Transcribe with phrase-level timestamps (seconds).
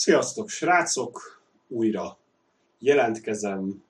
[0.00, 1.42] Sziasztok, srácok!
[1.68, 2.18] Újra
[2.78, 3.82] jelentkezem.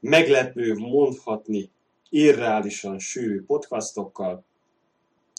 [0.00, 1.70] Meglepő, mondhatni,
[2.08, 4.44] irreálisan sűrű podcastokkal.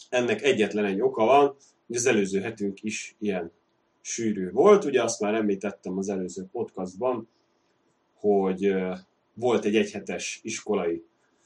[0.08, 3.52] Ennek egyetlen egy oka van, hogy az előző hetünk is ilyen
[4.00, 4.84] sűrű volt.
[4.84, 7.28] Ugye azt már említettem az előző podcastban,
[8.14, 8.74] hogy
[9.34, 11.04] volt egy egyhetes iskolai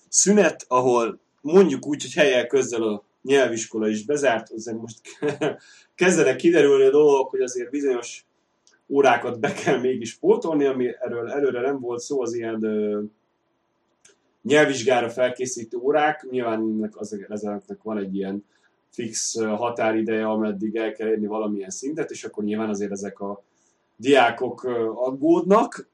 [0.09, 5.01] szünet, ahol mondjuk úgy, hogy helyel közzel a nyelviskola is bezárt, azért most
[5.95, 8.25] kezdenek kiderülni a dolgok, hogy azért bizonyos
[8.89, 13.03] órákat be kell mégis pótolni, ami erről előre nem volt szó, az ilyen ö,
[14.43, 16.91] nyelvvizsgára felkészítő órák, nyilván
[17.29, 18.45] ezeknek van egy ilyen
[18.91, 23.43] fix határideje, ameddig el kell érni valamilyen szintet, és akkor nyilván azért ezek a
[23.97, 25.89] diákok aggódnak.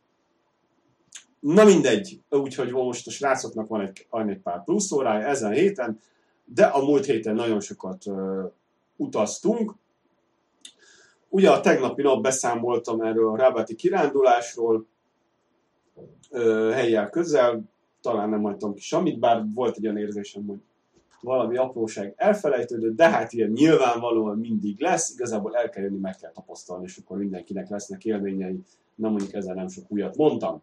[1.41, 6.01] Na mindegy, úgyhogy most a srácoknak van egy, egy pár plusz órája ezen héten,
[6.55, 8.05] de a múlt héten nagyon sokat
[8.97, 9.75] utaztunk.
[11.29, 14.87] Ugye a tegnapi nap beszámoltam erről a rábáti kirándulásról,
[16.73, 17.63] helyjel közel,
[18.01, 20.61] talán nem hagytam ki semmit, bár volt egy olyan érzésem, hogy
[21.21, 26.33] valami apróság elfelejtődött, de hát ilyen nyilvánvalóan mindig lesz, igazából el kell jönni, meg kell
[26.33, 28.63] tapasztalni, és akkor mindenkinek lesznek élményei,
[28.95, 30.63] nem mondjuk ezzel nem sok újat mondtam.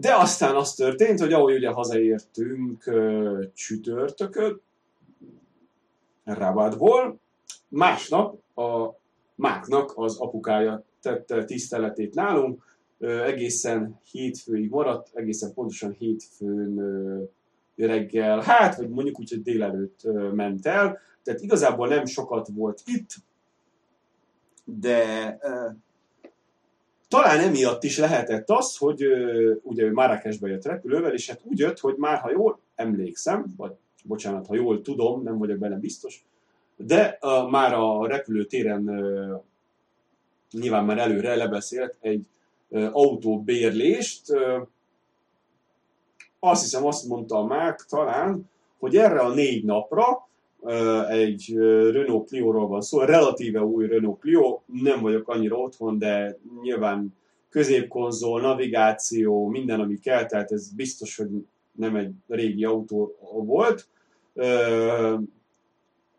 [0.00, 2.90] De aztán az történt, hogy ahogy ugye hazaértünk
[3.54, 4.60] csütörtökön,
[6.24, 7.18] Rabatból,
[7.68, 8.94] másnap a
[9.34, 16.80] Máknak az apukája tette tiszteletét nálunk, egészen hétfőig maradt, egészen pontosan hétfőn
[17.76, 20.00] reggel, hát, vagy mondjuk úgy, hogy délelőtt
[20.32, 23.10] ment el, tehát igazából nem sokat volt itt,
[24.64, 25.38] de
[27.08, 29.02] talán emiatt is lehetett az, hogy
[29.62, 33.72] ugye ő Marrakesbe jött repülővel, és hát úgy jött, hogy már ha jól emlékszem, vagy
[34.04, 36.24] bocsánat, ha jól tudom, nem vagyok benne biztos,
[36.76, 39.42] de uh, már a repülőtéren uh,
[40.50, 42.26] nyilván már előre lebeszélt egy
[42.68, 44.30] uh, autóbérlést.
[44.30, 44.68] Uh,
[46.38, 50.28] azt hiszem, azt mondta már talán, hogy erre a négy napra
[51.08, 51.54] egy
[51.92, 57.14] Renault Clio-ról van szó, relatíve új Renault Clio, nem vagyok annyira otthon, de nyilván
[57.50, 61.28] középkonzol, navigáció, minden, ami kell, tehát ez biztos, hogy
[61.72, 63.88] nem egy régi autó volt.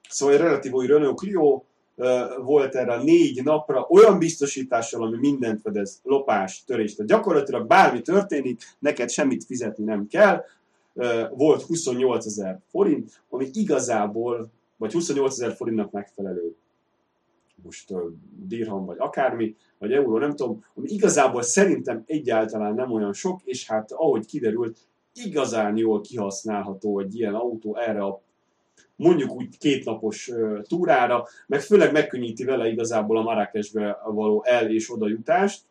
[0.10, 1.62] Szóval egy relatív új Renault Clio
[2.44, 6.96] volt erre négy napra olyan biztosítással, ami mindent fedez, lopás, törés.
[6.96, 10.44] Tehát gyakorlatilag bármi történik, neked semmit fizetni nem kell,
[11.32, 16.56] volt 28 ezer forint, ami igazából, vagy 28 ezer forintnak megfelelő.
[17.64, 18.02] Most uh,
[18.48, 23.68] dirham vagy akármi, vagy euró, nem tudom, ami igazából szerintem egyáltalán nem olyan sok, és
[23.68, 24.78] hát ahogy kiderült,
[25.14, 28.22] igazán jól kihasználható egy ilyen autó erre a
[28.96, 34.92] mondjuk úgy kétnapos uh, túrára, meg főleg megkönnyíti vele igazából a Marrakesbe való el- és
[34.92, 35.62] oda jutást,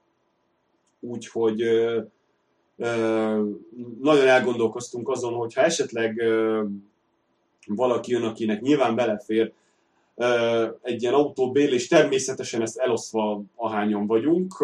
[1.00, 2.04] úgyhogy uh,
[4.00, 6.22] nagyon elgondolkoztunk azon, hogy ha esetleg
[7.66, 9.52] valaki jön, akinek nyilván belefér
[10.82, 14.54] egy ilyen autóbél, és természetesen ezt eloszva ahányan vagyunk,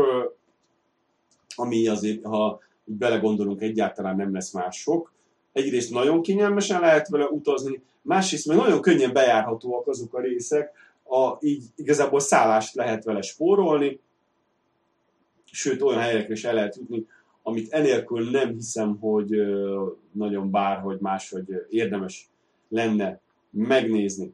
[1.54, 5.12] ami azért, ha belegondolunk, egyáltalán nem lesz mások.
[5.52, 10.72] Egyrészt nagyon kényelmesen lehet vele utazni, másrészt meg nagyon könnyen bejárhatóak azok a részek,
[11.04, 14.00] a, így igazából szállást lehet vele spórolni,
[15.50, 17.06] sőt olyan helyekre is el lehet jutni,
[17.42, 19.30] amit enélkül nem hiszem, hogy
[20.12, 22.28] nagyon bárhogy máshogy érdemes
[22.68, 23.20] lenne
[23.50, 24.32] megnézni.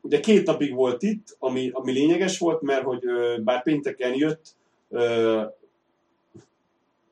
[0.00, 3.04] Ugye két napig volt itt, ami, ami lényeges volt, mert hogy
[3.44, 4.56] bár pénteken jött,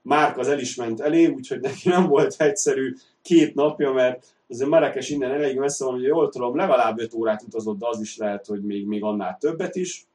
[0.07, 4.71] Márk az el is ment elé, úgyhogy neki nem volt egyszerű két napja, mert azért
[4.71, 8.17] Marrakes innen elég messze van, hogy jól tudom, legalább 5 órát utazott, de az is
[8.17, 10.07] lehet, hogy még, még annál többet is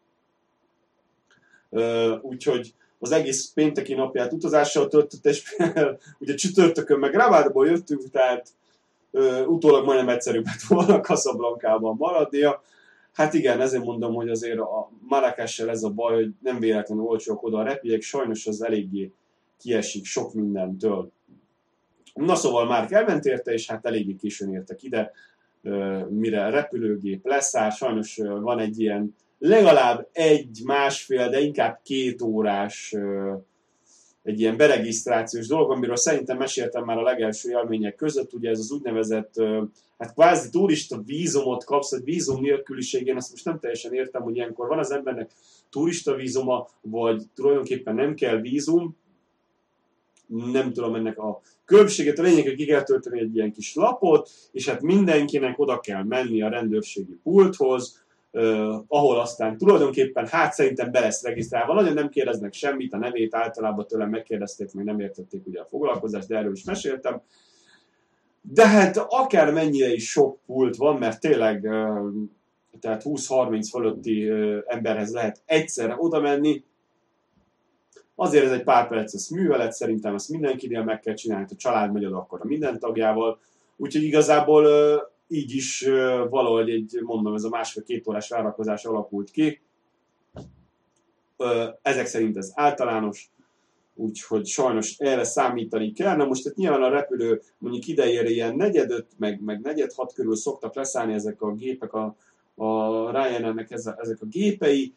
[2.21, 5.55] úgyhogy az egész pénteki napját utazással töltött, és
[6.19, 8.49] ugye csütörtökön meg Ravádból jöttünk, tehát
[9.11, 12.61] uh, utólag majdnem egyszerűbb lett volna Casablancában maradnia.
[13.13, 17.43] Hát igen, ezért mondom, hogy azért a Marrakessel ez a baj, hogy nem véletlenül olcsók
[17.43, 19.11] oda a repjegyek, sajnos az eléggé
[19.59, 21.11] kiesik sok mindentől.
[22.13, 25.11] Na szóval már elment érte, és hát eléggé későn értek ide,
[26.09, 27.69] mire repülőgép leszáll.
[27.69, 32.95] Sajnos van egy ilyen legalább egy, másfél, de inkább két órás
[34.23, 38.71] egy ilyen beregisztrációs dolog, amiről szerintem meséltem már a legelső élmények között, ugye ez az
[38.71, 39.33] úgynevezett,
[39.97, 44.35] hát kvázi turista vízumot kapsz, egy vízum nélküliség, én ezt most nem teljesen értem, hogy
[44.35, 45.31] ilyenkor van az embernek
[45.69, 48.97] turista vízuma, vagy tulajdonképpen nem kell vízum,
[50.51, 54.29] nem tudom ennek a különbséget, a lényeg, hogy ki kell tölteni egy ilyen kis lapot,
[54.51, 58.00] és hát mindenkinek oda kell menni a rendőrségi pulthoz,
[58.33, 61.73] Uh, ahol aztán tulajdonképpen hát szerintem be lesz regisztrálva.
[61.73, 66.27] Nagyon nem kérdeznek semmit, a nevét általában tőlem megkérdezték, még nem értették ugye a foglalkozást,
[66.27, 67.21] de erről is meséltem.
[68.41, 72.11] De hát akár mennyire is sok pult van, mert tényleg uh,
[72.79, 76.63] tehát 20-30 fölötti uh, emberhez lehet egyszerre oda menni,
[78.21, 81.93] Azért ez egy pár perces művelet, szerintem ezt mindenkinél meg kell csinálni, ha a család
[81.93, 83.39] megy oda, akkor a minden tagjával.
[83.77, 84.65] Úgyhogy igazából
[85.31, 85.87] így is
[86.29, 89.61] valahogy egy, mondom, ez a másfél-két órás várakozás alakult ki.
[91.81, 93.29] Ezek szerint ez általános,
[93.95, 96.15] úgyhogy sajnos erre számítani kell.
[96.15, 100.35] Na most itt nyilván a repülő mondjuk idejére ilyen negyedöt, meg, meg negyed hat körül
[100.35, 102.15] szoktak leszállni ezek a gépek, a,
[102.55, 104.93] a Ryanairnek ezek a gépei,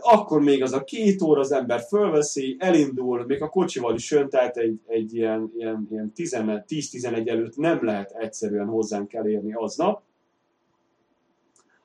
[0.00, 4.28] akkor még az a két óra az ember fölveszi, elindul, még a kocsival is jön,
[4.28, 10.02] tehát egy, egy ilyen, ilyen, ilyen 10-11 előtt nem lehet egyszerűen hozzánk elérni aznap.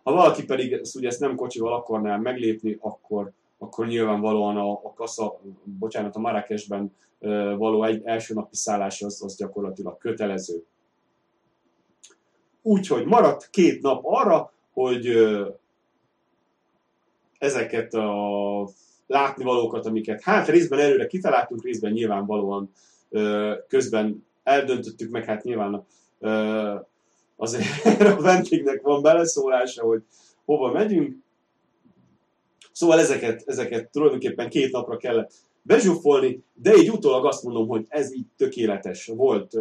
[0.04, 4.94] Ha valaki pedig ezt, ugye ezt nem kocsival akarná meglépni, akkor, akkor nyilvánvalóan a, a
[4.96, 6.94] kassa, bocsánat, a Marrakesben
[7.58, 10.64] való egy első napi szállás az, az gyakorlatilag kötelező.
[12.62, 15.06] Úgyhogy maradt két nap arra, hogy
[17.38, 18.70] ezeket a
[19.08, 22.72] látnivalókat, amiket hát részben előre kitaláltunk, részben nyilvánvalóan
[23.68, 25.86] közben eldöntöttük, meg hát nyilván
[27.36, 27.86] azért
[28.18, 30.04] a vendégnek van beleszólása, hogy
[30.46, 31.16] hova megyünk.
[32.72, 38.14] Szóval ezeket, ezeket tulajdonképpen két napra kellett bezsúfolni, de így utólag azt mondom, hogy ez
[38.14, 39.54] így tökéletes volt.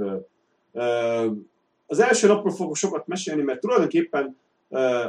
[1.87, 4.37] Az első napról fogok sokat mesélni, mert tulajdonképpen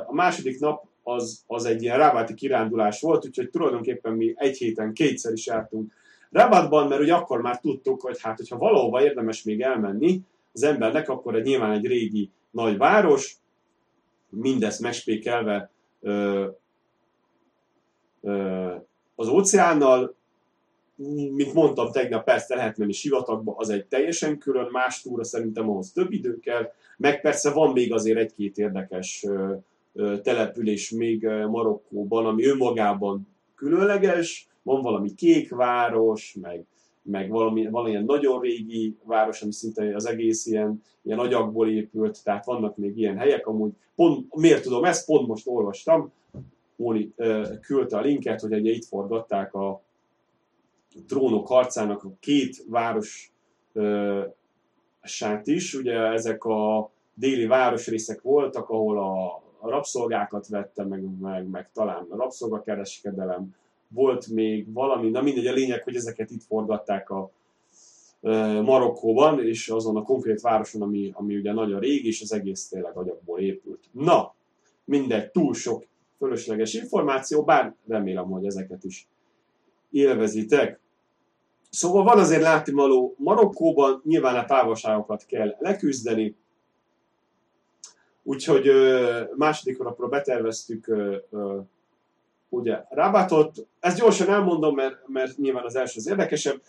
[0.05, 4.93] a második nap az, az egy ilyen rábáti kirándulás volt, úgyhogy tulajdonképpen mi egy héten
[4.93, 5.91] kétszer is jártunk
[6.31, 10.21] Rabatban, mert ugye akkor már tudtuk, hogy hát, hogyha valahova érdemes még elmenni
[10.53, 13.35] az embernek, akkor egy nyilván egy régi nagy város,
[14.29, 15.71] mindezt megspékelve
[16.01, 16.47] ö,
[18.21, 18.73] ö,
[19.15, 20.15] az óceánnal,
[21.35, 25.91] mint mondtam tegnap, persze lehet menni sivatagba, az egy teljesen külön más túra, szerintem ahhoz
[25.91, 29.25] több idő kell, meg persze van még azért egy-két érdekes
[30.21, 36.65] település még Marokkóban, ami önmagában különleges, van valami kék város, meg,
[37.01, 42.45] meg valami, valamilyen nagyon régi város, ami szinte az egész ilyen, ilyen agyagból épült, tehát
[42.45, 46.11] vannak még ilyen helyek, amúgy pont, miért tudom ezt, pont most olvastam,
[46.75, 47.13] Móni
[47.61, 49.81] küldte a linket, hogy ugye itt forgatták a
[51.07, 53.33] trónok harcának a két város
[55.01, 61.49] sát is, ugye ezek a déli városrészek voltak, ahol a a rabszolgákat vette, meg, meg,
[61.49, 63.55] meg talán a rabszolgakereskedelem,
[63.87, 67.31] volt még valami, na mindegy, a lényeg, hogy ezeket itt forgatták a
[68.21, 72.67] e, Marokkóban, és azon a konkrét városon, ami, ami ugye nagyon régi, és az egész
[72.67, 73.83] tényleg agyagból épült.
[73.91, 74.33] Na,
[74.83, 75.85] mindegy, túl sok
[76.17, 79.07] fölösleges információ, bár remélem, hogy ezeket is
[79.91, 80.79] élvezitek.
[81.69, 86.35] Szóval van azért látnivaló Marokkóban, nyilván a távolságokat kell leküzdeni,
[88.27, 88.71] Úgyhogy
[89.35, 90.95] második napra beterveztük
[92.49, 93.67] ugye Rabatot.
[93.79, 96.61] Ezt gyorsan elmondom, mert, mert nyilván az első az érdekesebb.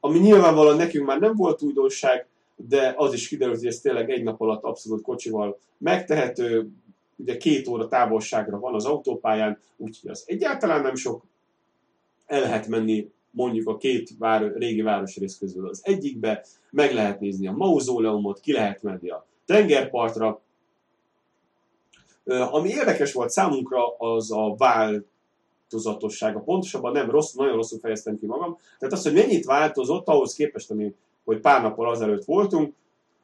[0.00, 2.26] Ami nyilvánvalóan nekünk már nem volt újdonság,
[2.56, 6.68] de az is kiderült, hogy ez tényleg egy nap alatt abszolút kocsival megtehető.
[7.16, 11.22] Ugye két óra távolságra van az autópályán, úgyhogy az egyáltalán nem sok.
[12.26, 17.46] El lehet menni mondjuk a két vár, régi városrész közül az egyikbe, meg lehet nézni
[17.46, 20.40] a mauzóleumot, ki lehet menni a tengerpartra.
[22.24, 26.40] Ami érdekes volt számunkra, az a változatossága.
[26.40, 28.58] Pontosabban nem rossz, nagyon rosszul fejeztem ki magam.
[28.78, 30.94] Tehát az, hogy mennyit változott ahhoz képest, ami,
[31.24, 32.74] hogy pár nappal azelőtt voltunk,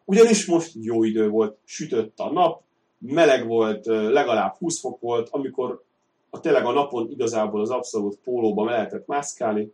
[0.05, 2.63] ugyanis most jó idő volt, sütött a nap,
[2.99, 5.83] meleg volt, legalább 20 fok volt, amikor
[6.31, 9.73] a tényleg a napon igazából az abszolút pólóban lehetett mászkálni.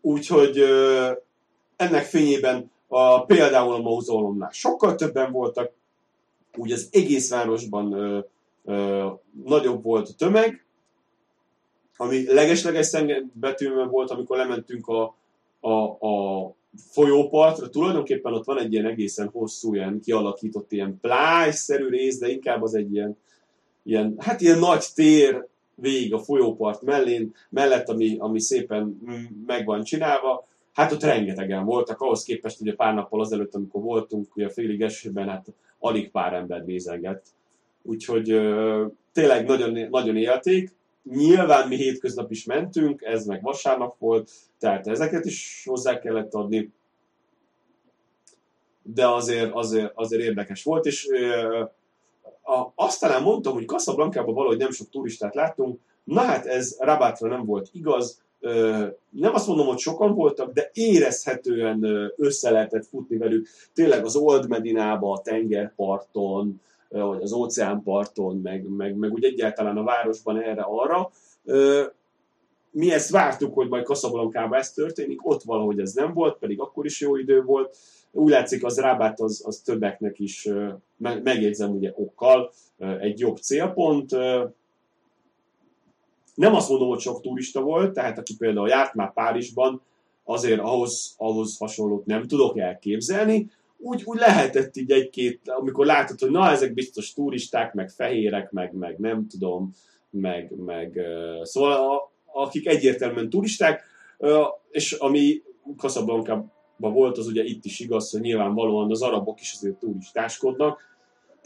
[0.00, 0.64] Úgyhogy
[1.76, 5.72] ennek fényében a, például a mauzólomnál sokkal többen voltak,
[6.56, 8.18] úgy az egész városban ö,
[8.64, 9.06] ö,
[9.44, 10.64] nagyobb volt a tömeg,
[11.96, 12.96] ami legesleges
[13.32, 15.14] betűnve volt, amikor lementünk a,
[15.60, 22.18] a, a folyópartra, tulajdonképpen ott van egy ilyen egészen hosszú, ilyen kialakított ilyen plájszerű rész,
[22.18, 23.16] de inkább az egy ilyen,
[23.82, 29.00] ilyen hát ilyen nagy tér végig a folyópart mellén, mellett, ami, ami szépen
[29.46, 34.36] meg van csinálva, Hát ott rengetegen voltak, ahhoz képest ugye pár nappal azelőtt, amikor voltunk
[34.36, 35.46] ugye félig esőben, hát
[35.78, 37.26] alig pár ember nézengett.
[37.82, 40.74] Úgyhogy ö, tényleg nagyon, nagyon élték.
[41.02, 46.72] Nyilván mi hétköznap is mentünk, ez meg vasárnap volt, tehát ezeket is hozzá kellett adni.
[48.82, 51.64] De azért, azért, azért érdekes volt, és ö,
[52.42, 57.28] a, azt talán mondtam, hogy Casablanca-ban valahogy nem sok turistát láttunk, na hát ez Rabatra
[57.28, 58.24] nem volt igaz,
[59.10, 63.48] nem azt mondom, hogy sokan voltak, de érezhetően össze lehetett futni velük.
[63.74, 69.84] Tényleg az Old Medinába, a tengerparton, vagy az óceánparton, meg, meg, meg úgy egyáltalán a
[69.84, 71.10] városban erre-arra.
[72.70, 76.84] Mi ezt vártuk, hogy majd Casablanca-ban ez történik, ott valahogy ez nem volt, pedig akkor
[76.84, 77.76] is jó idő volt.
[78.12, 80.48] Úgy látszik, az Rábát az, az többeknek is,
[80.98, 82.52] megjegyzem ugye okkal,
[83.00, 84.16] egy jobb célpont
[86.36, 89.82] nem azt mondom, hogy sok turista volt, tehát aki például járt már Párizsban,
[90.24, 93.50] azért ahhoz, ahhoz hasonlót nem tudok elképzelni.
[93.78, 98.74] Úgy, úgy lehetett így egy-két, amikor látod, hogy na, ezek biztos turisták, meg fehérek, meg,
[98.74, 99.70] meg nem tudom,
[100.10, 101.00] meg, meg
[101.42, 103.84] szóval a, akik egyértelműen turisták,
[104.70, 105.42] és ami
[105.76, 106.44] casablanca
[106.76, 110.80] volt, az ugye itt is igaz, hogy nyilvánvalóan az arabok is azért turistáskodnak,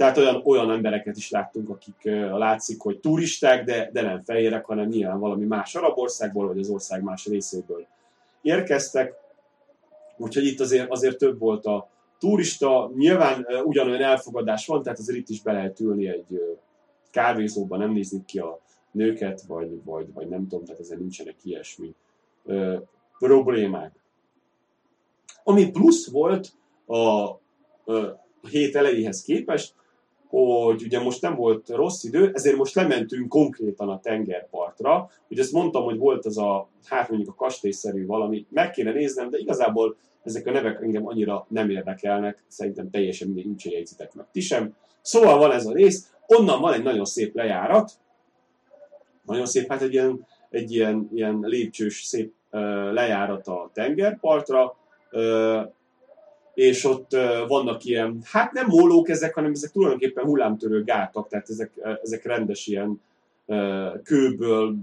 [0.01, 1.97] tehát olyan, olyan embereket is láttunk, akik
[2.33, 6.69] látszik, hogy turisták, de, de nem fehérek, hanem nyilván valami más arab országból, vagy az
[6.69, 7.87] ország más részéből
[8.43, 9.15] érkeztek.
[10.17, 11.89] Úgyhogy itt azért, azért több volt a
[12.19, 12.91] turista.
[12.97, 16.59] Nyilván ugyanolyan elfogadás van, tehát azért itt is be lehet ülni egy
[17.11, 21.95] kávézóban, nem nézni ki a nőket, vagy, vagy, vagy nem tudom, tehát ezzel nincsenek ilyesmi
[22.43, 22.83] uh,
[23.19, 23.93] problémák.
[25.45, 26.53] Ami plusz volt
[26.87, 27.41] a, a
[28.51, 29.79] hét elejéhez képest,
[30.31, 35.11] hogy ugye most nem volt rossz idő, ezért most lementünk konkrétan a tengerpartra.
[35.29, 39.31] Ugye ezt mondtam, hogy volt az a, hát mondjuk a kastélyszerű valami, meg kéne néznem,
[39.31, 44.27] de igazából ezek a nevek engem annyira nem érdekelnek, szerintem teljesen mindegy, úgyse jegyzitek meg
[44.33, 44.75] ti sem.
[45.03, 47.93] Szóval van ez a rész, onnan van egy nagyon szép lejárat,
[49.27, 52.61] nagyon szép, hát egy ilyen, egy ilyen, ilyen lépcsős szép uh,
[52.93, 54.77] lejárat a tengerpartra,
[55.13, 55.73] uh,
[56.55, 57.17] és ott
[57.49, 61.71] vannak ilyen, hát nem mólók ezek, hanem ezek tulajdonképpen hullámtörő gátak, tehát ezek,
[62.03, 63.01] ezek rendes ilyen
[64.03, 64.75] kőből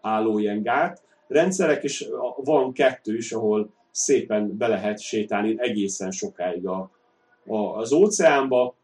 [0.00, 6.66] álló ilyen gát rendszerek, és van kettő is, ahol szépen be lehet sétálni egészen sokáig
[6.66, 6.90] a,
[7.46, 8.74] a, az óceánba.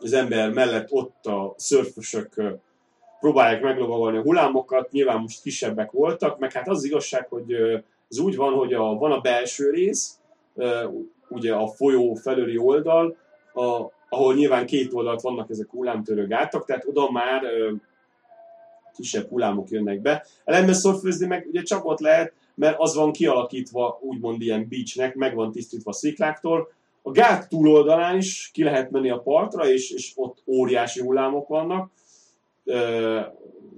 [0.00, 2.42] Az ember mellett ott a szörfösök
[3.20, 7.52] próbálják meglovagolni a hullámokat, nyilván most kisebbek voltak, meg hát az igazság, hogy
[8.10, 10.18] ez úgy van, hogy a, van a belső rész,
[11.28, 13.16] ugye a folyó felőli oldal,
[13.54, 17.72] a, ahol nyilván két oldalt vannak ezek hullámtörő gátak, tehát oda már ö,
[18.94, 20.26] kisebb hullámok jönnek be.
[20.44, 25.34] Ellenben szorfőzni meg ugye csak ott lehet, mert az van kialakítva úgymond ilyen beachnek, meg
[25.34, 26.72] van tisztítva szikláktól.
[27.02, 31.90] A gát túloldalán is ki lehet menni a partra, és, és ott óriási hullámok vannak.
[32.64, 33.20] Ö,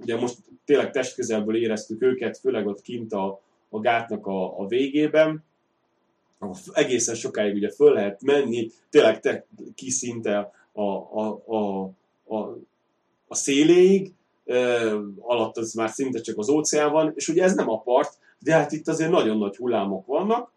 [0.00, 5.44] ugye most tényleg testközelből éreztük őket, főleg ott kint a, a gátnak a, a végében
[6.73, 11.82] egészen sokáig ugye föl lehet menni, tényleg te kiszinte a, a, a,
[12.25, 12.59] a,
[13.28, 14.12] a széléig,
[15.20, 18.54] alatt az már szinte csak az óceán van, és ugye ez nem a part, de
[18.54, 20.52] hát itt azért nagyon nagy hullámok vannak,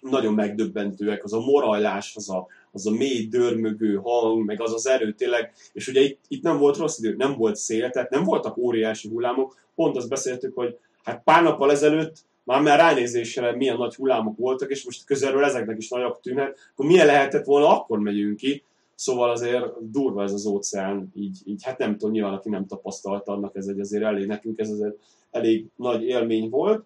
[0.00, 4.86] nagyon megdöbbentőek, az a morajlás, az a, az a mély dörmögő hang, meg az az
[4.86, 8.24] erő tényleg, és ugye itt, itt nem volt rossz idő, nem volt szél, tehát nem
[8.24, 13.76] voltak óriási hullámok, pont azt beszéltük, hogy hát pár nappal ezelőtt már már ránézésre milyen
[13.76, 17.98] nagy hullámok voltak, és most közelről ezeknek is nagyok tűnhet, akkor milyen lehetett volna, akkor
[17.98, 18.62] megyünk ki.
[18.94, 23.32] Szóval azért durva ez az óceán, így, így hát nem tudom, nyilván aki nem tapasztalta,
[23.32, 24.94] annak ez egy azért elég, nekünk ez azért
[25.30, 26.84] elég nagy élmény volt.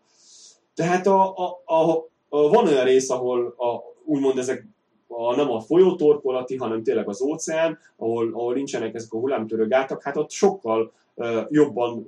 [0.74, 4.66] Tehát a, a, a, a, van olyan rész, ahol a, úgymond ezek
[5.06, 10.02] a, nem a folyótorkolati, hanem tényleg az óceán, ahol, ahol nincsenek ezek a hullámtörő gátak,
[10.02, 10.92] hát ott sokkal
[11.48, 12.06] jobban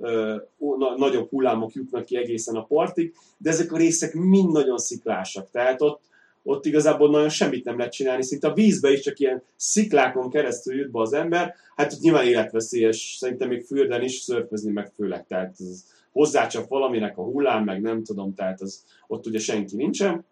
[0.97, 5.81] nagyobb hullámok jutnak ki egészen a partig, de ezek a részek mind nagyon sziklásak, tehát
[5.81, 6.01] ott,
[6.43, 10.75] ott igazából nagyon semmit nem lehet csinálni, szinte a vízbe is csak ilyen sziklákon keresztül
[10.75, 15.27] jut be az ember, hát ott nyilván életveszélyes, szerintem még fürden is szörfözni meg főleg,
[15.27, 20.25] tehát ez hozzácsap valaminek a hullám, meg nem tudom, tehát az, ott ugye senki nincsen,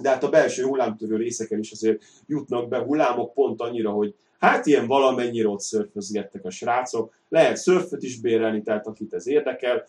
[0.00, 4.66] de hát a belső hullámtörő részeken is azért jutnak be hullámok pont annyira, hogy Hát
[4.66, 9.86] ilyen valamennyire ott szörfözgettek a srácok, lehet szörföt is bérelni, tehát akit ez érdekel.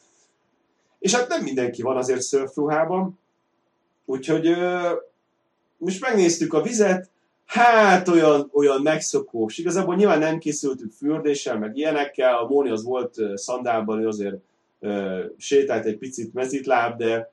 [0.99, 3.19] És hát nem mindenki van azért szörfruhában,
[4.05, 4.91] úgyhogy ö,
[5.77, 7.09] most megnéztük a vizet,
[7.45, 9.57] hát olyan, olyan megszokós.
[9.57, 14.35] Igazából nyilván nem készültük fürdéssel, meg ilyenekkel, a Móni az volt szandálban, ő azért
[14.79, 17.31] ö, sétált egy picit mezitláb, de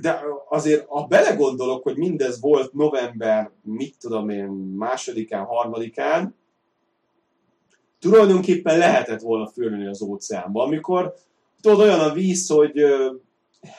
[0.00, 6.34] de azért, ha belegondolok, hogy mindez volt november, mit tudom én, másodikán, harmadikán,
[8.00, 11.14] tulajdonképpen lehetett volna fölnőni az óceánba, amikor
[11.60, 12.84] tudod, olyan a víz, hogy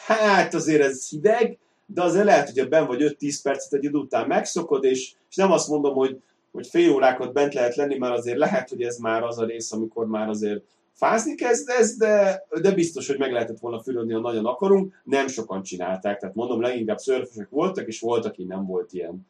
[0.05, 4.27] hát azért ez hideg, de azért lehet, hogy ben vagy 5-10 percet egy idő után
[4.27, 6.21] megszokod, és, és nem azt mondom, hogy,
[6.51, 9.71] hogy fél órákat bent lehet lenni, mert azért lehet, hogy ez már az a rész,
[9.71, 10.63] amikor már azért
[10.97, 15.01] fázni kezdesz, de, de biztos, hogy meg lehetett volna fürödni, ha nagyon akarunk.
[15.03, 19.27] Nem sokan csinálták, tehát mondom, leginkább szörfösek voltak, és voltak, aki nem volt ilyen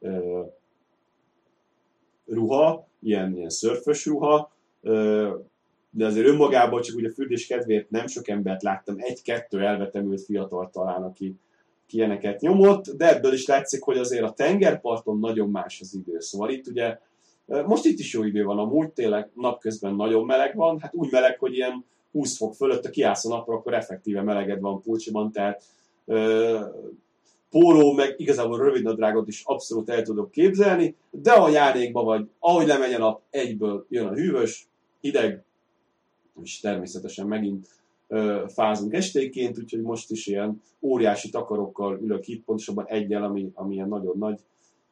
[0.00, 0.40] ö,
[2.26, 5.34] ruha, ilyen, ilyen szörfös ruha, ö,
[5.90, 10.70] de azért önmagában csak ugye a fürdés kedvéért nem sok embert láttam, egy-kettő elvetemült fiatal
[10.70, 11.38] talán, aki,
[11.86, 16.20] ki ilyeneket nyomott, de ebből is látszik, hogy azért a tengerparton nagyon más az idő.
[16.20, 16.98] Szóval itt ugye
[17.46, 21.38] most itt is jó idő van, amúgy tényleg napközben nagyon meleg van, hát úgy meleg,
[21.38, 25.62] hogy ilyen 20 fok fölött, ha kiállsz a napra, akkor effektíve meleged van pulcsiban, tehát
[26.04, 26.60] ö,
[27.50, 32.66] póló, meg igazából rövid nadrágot is abszolút el tudok képzelni, de a járékban vagy, ahogy
[32.66, 34.68] lemegy a nap, egyből jön a hűvös,
[35.00, 35.44] hideg,
[36.42, 37.68] és természetesen megint
[38.08, 43.74] ö, fázunk estéként, úgyhogy most is ilyen óriási takarokkal ülök itt, pontosabban egyel, ami, ami
[43.74, 44.40] ilyen nagyon nagy,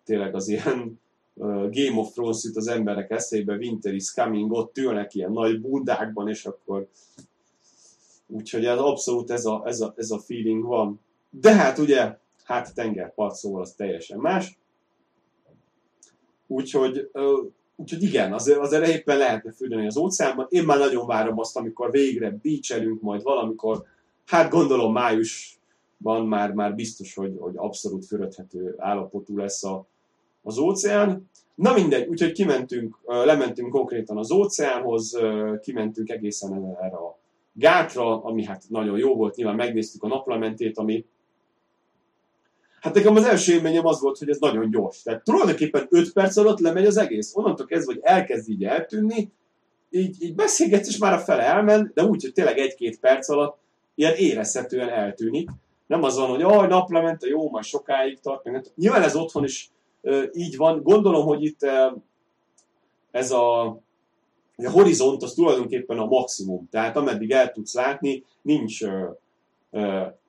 [0.05, 1.01] tényleg az ilyen
[1.37, 6.29] Game of Thrones jut az emberek eszébe, Winter is coming, ott ülnek ilyen nagy bundákban,
[6.29, 6.89] és akkor
[8.27, 11.01] úgyhogy ez abszolút ez a, ez, a, ez a feeling van.
[11.31, 14.59] De hát ugye, hát tengerpart, szóval az teljesen más.
[16.47, 17.11] Úgyhogy,
[17.77, 20.47] úgyhogy igen, azért, azért éppen lehetne fürdeni az óceánban.
[20.49, 23.85] Én már nagyon várom azt, amikor végre beachelünk majd valamikor,
[24.27, 29.87] hát gondolom májusban már, már biztos, hogy, hogy abszolút fürödhető állapotú lesz a,
[30.45, 31.31] az óceán.
[31.55, 35.19] Na mindegy, úgyhogy kimentünk, lementünk konkrétan az óceánhoz,
[35.63, 37.19] kimentünk egészen erre a
[37.53, 41.05] gátra, ami hát nagyon jó volt, nyilván megnéztük a naplamentét, ami
[42.81, 45.03] Hát nekem az első élményem az volt, hogy ez nagyon gyors.
[45.03, 47.35] Tehát tulajdonképpen 5 perc alatt lemegy az egész.
[47.35, 49.33] Onnantól kezdve, hogy elkezd így eltűnni,
[49.91, 53.59] így, így beszélgetsz, és már a fele elment, de úgy, hogy tényleg egy-két perc alatt
[53.95, 55.51] ilyen érezhetően eltűnik.
[55.87, 58.45] Nem az van, hogy aj, naplemente, jó, majd sokáig tart.
[58.45, 59.71] Meg Nyilván ez otthon is
[60.33, 60.83] így van.
[60.83, 61.67] Gondolom, hogy itt
[63.11, 63.63] ez a,
[64.57, 66.69] a horizont az tulajdonképpen a maximum.
[66.71, 68.85] Tehát ameddig el tudsz látni, nincs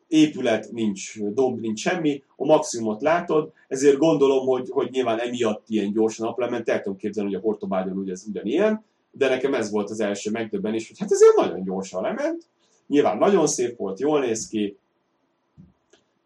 [0.07, 5.91] épület, nincs domb, nincs semmi, a maximumot látod, ezért gondolom, hogy, hogy nyilván emiatt ilyen
[5.91, 9.89] gyorsan naplement, el tudom képzelni, hogy a Portobágyon ugye ez ugyanilyen, de nekem ez volt
[9.89, 12.43] az első megdöbbenés, hogy hát ezért nagyon gyorsan lement,
[12.88, 14.77] nyilván nagyon szép volt, jól néz ki,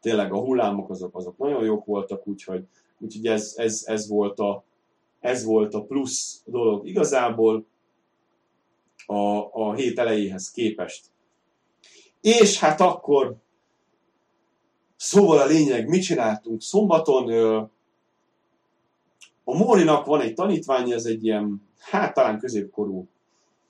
[0.01, 2.63] tényleg a hullámok azok, azok nagyon jók voltak, úgyhogy
[2.99, 4.63] Úgyhogy ez, ez, ez, volt a,
[5.19, 7.65] ez volt a plusz dolog igazából
[9.05, 11.05] a, a hét elejéhez képest.
[12.21, 13.35] És hát akkor
[14.95, 17.29] szóval a lényeg, mit csináltunk szombaton?
[19.43, 23.07] A Mórinak van egy tanítványa, ez egy ilyen, hát talán középkorú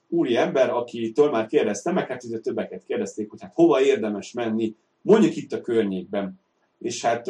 [0.08, 5.36] úri ember, akitől már kérdeztem, meg hát többeket kérdezték, hogy hát hova érdemes menni, mondjuk
[5.36, 6.40] itt a környékben.
[6.78, 7.26] És hát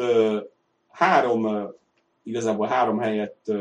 [0.89, 1.71] három
[2.23, 3.51] igazából három helyet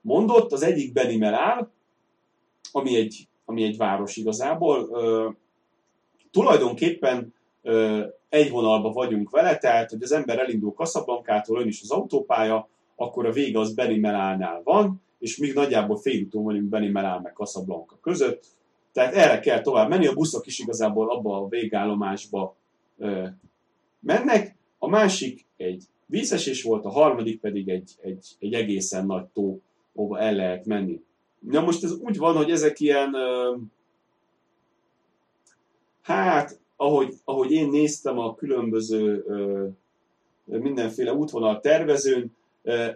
[0.00, 1.70] mondott, az egyik Benimel áll,
[2.72, 4.88] ami egy, ami egy város igazából.
[6.30, 7.34] Tulajdonképpen
[8.28, 13.26] egy vonalba vagyunk vele, tehát hogy az ember elindul Kaszablankától, ön is az autópálya, akkor
[13.26, 18.44] a vége az Benimelánál van, és még nagyjából félúton vagyunk Benimelán meg Kaszablanka között,
[18.92, 22.56] tehát erre kell tovább menni, a buszok is igazából abba a végállomásba
[24.00, 24.56] mennek.
[24.78, 29.60] A másik egy vízesés volt, a harmadik pedig egy, egy, egy egészen nagy tó,
[29.94, 31.00] ahova el lehet menni.
[31.38, 33.14] Na most ez úgy van, hogy ezek ilyen,
[36.02, 39.24] hát, ahogy, ahogy én néztem a különböző
[40.44, 42.36] mindenféle útvonal tervezőn,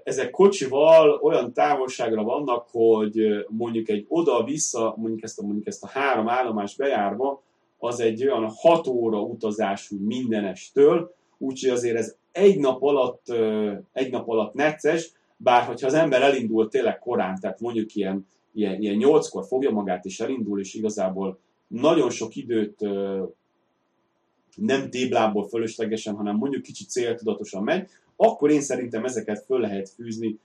[0.04, 5.88] ezek kocsival olyan távolságra vannak, hogy mondjuk egy oda-vissza, mondjuk ezt a, mondjuk ezt a
[5.88, 7.42] három állomás bejárva,
[7.78, 13.32] az egy olyan hat óra utazású mindenestől, úgyhogy azért ez egy nap alatt,
[13.92, 18.80] egy nap alatt necces, bár hogyha az ember elindul tényleg korán, tehát mondjuk ilyen, ilyen,
[18.80, 22.80] ilyen nyolckor fogja magát és elindul, és igazából nagyon sok időt
[24.56, 30.38] nem téblából fölöslegesen, hanem mondjuk kicsit céltudatosan megy, akkor én szerintem ezeket föl lehet fűzni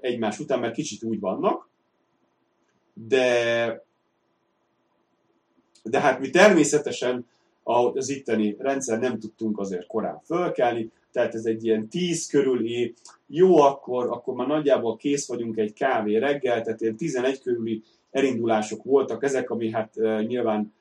[0.00, 1.68] egymás után, mert kicsit úgy vannak,
[2.94, 3.84] de,
[5.82, 7.26] de hát mi természetesen
[7.62, 12.94] az itteni rendszer nem tudtunk azért korán fölkelni, tehát ez egy ilyen 10 körüli,
[13.26, 18.84] jó, akkor, akkor már nagyjából kész vagyunk egy kávé reggel, tehát ilyen 11 körüli elindulások
[18.84, 19.94] voltak ezek, ami hát
[20.26, 20.72] nyilván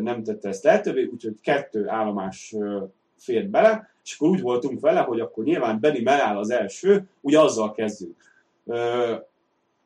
[0.00, 2.54] nem tette ezt lehetővé, úgyhogy kettő állomás
[3.16, 7.40] fért bele, és akkor úgy voltunk vele, hogy akkor nyilván Benny megáll az első, ugye
[7.40, 8.16] azzal kezdjük.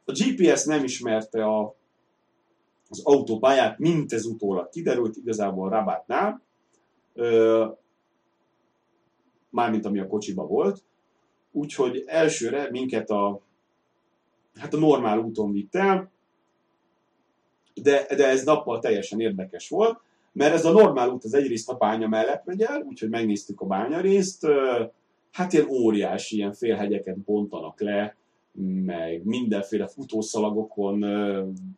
[0.05, 1.75] A GPS nem ismerte a,
[2.89, 6.43] az autópályát, mint ez utólag kiderült, igazából Rabatnál,
[9.53, 10.83] mármint ami a kocsiba volt.
[11.53, 13.41] Úgyhogy elsőre minket a,
[14.55, 16.11] hát a normál úton vitt el,
[17.75, 20.01] de, de ez nappal teljesen érdekes volt,
[20.33, 23.67] mert ez a normál út az egyrészt a bánya mellett megy el, úgyhogy megnéztük a
[23.67, 24.47] bánya részt,
[25.33, 28.17] hát ilyen óriási, ilyen félhegyeket bontanak le,
[28.85, 31.05] meg mindenféle futószalagokon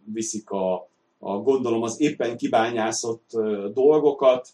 [0.04, 3.30] viszik a, a gondolom az éppen kibányászott
[3.72, 4.48] dolgokat,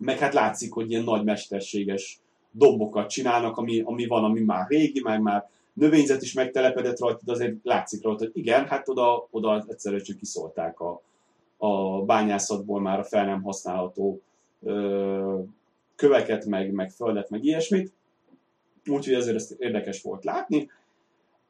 [0.00, 5.00] meg hát látszik, hogy ilyen nagy mesterséges dombokat csinálnak, ami, ami van, ami már régi,
[5.00, 9.64] meg már növényzet is megtelepedett rajta, de azért látszik rajta, hogy igen, hát oda, oda
[9.68, 11.02] egyszerűen csak kiszolták a,
[11.56, 14.20] a bányászatból már a fel nem használható
[14.62, 15.38] ö,
[15.96, 17.92] köveket, meg, meg földet, meg ilyesmit.
[18.86, 20.70] Úgyhogy ezért ezt érdekes volt látni.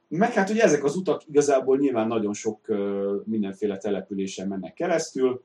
[0.08, 5.42] Meg hát ugye ezek az utak igazából nyilván nagyon sok ö, mindenféle településen mennek keresztül,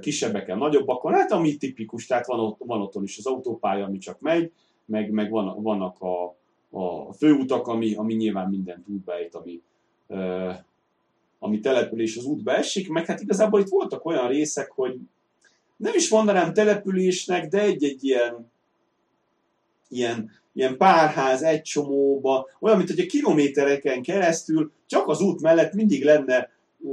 [0.00, 4.20] kisebbeken, nagyobbakon, hát ami tipikus, tehát van, ott, van otthon is az autópálya, ami csak
[4.20, 4.52] megy,
[4.84, 6.36] meg, meg van, vannak a,
[6.70, 9.62] a főutak, ami, ami nyilván mindent útba ejt, ami,
[10.08, 10.50] ö,
[11.38, 14.98] ami település az útba esik, meg hát igazából itt voltak olyan részek, hogy
[15.76, 18.50] nem is mondanám településnek, de egy-egy ilyen,
[19.88, 25.72] ilyen, ilyen párház egy csomóba, olyan, mint hogy a kilométereken keresztül csak az út mellett
[25.72, 26.50] mindig lenne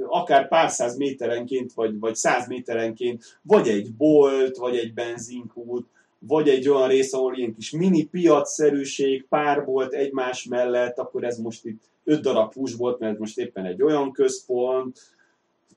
[0.07, 5.87] akár pár száz méterenként, vagy, vagy száz méterenként, vagy egy bolt, vagy egy benzinkút,
[6.19, 11.37] vagy egy olyan rész, ahol ilyen kis mini piacszerűség, pár volt egymás mellett, akkor ez
[11.37, 14.99] most itt öt darab volt, mert most éppen egy olyan központ,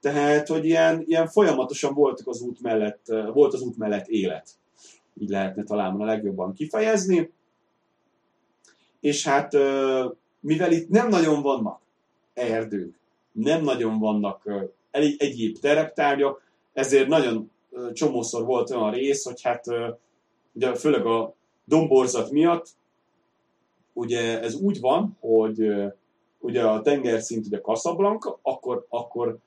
[0.00, 4.48] tehát, hogy ilyen, ilyen folyamatosan voltak az út mellett, volt az út mellett élet.
[5.20, 7.32] Így lehetne talán a legjobban kifejezni.
[9.00, 9.52] És hát,
[10.40, 11.80] mivel itt nem nagyon vannak
[12.34, 12.94] erdők,
[13.32, 14.48] nem nagyon vannak
[15.18, 16.42] egyéb tereptárgyak,
[16.72, 17.50] ezért nagyon
[17.92, 19.64] csomószor volt olyan rész, hogy hát
[20.52, 22.66] ugye főleg a domborzat miatt,
[23.92, 25.72] ugye ez úgy van, hogy
[26.38, 29.38] ugye a tengerszint ugye Casablanca, akkor, akkor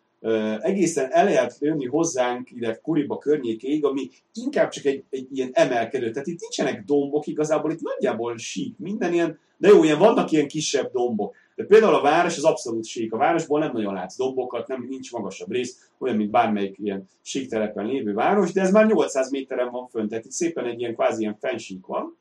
[0.61, 6.11] egészen el lehet jönni hozzánk ide Kuriba környékéig, ami inkább csak egy, egy ilyen emelkedő.
[6.11, 10.47] Tehát itt nincsenek dombok, igazából itt nagyjából sík, minden ilyen, de jó, ilyen vannak ilyen
[10.47, 11.35] kisebb dombok.
[11.55, 13.13] De például a város az abszolút sík.
[13.13, 17.85] A városból nem nagyon látsz dombokat, nem, nincs magasabb rész, olyan, mint bármelyik ilyen síktelepen
[17.85, 21.21] lévő város, de ez már 800 méteren van fönt, tehát itt szépen egy ilyen kvázi
[21.21, 22.17] ilyen fensík van.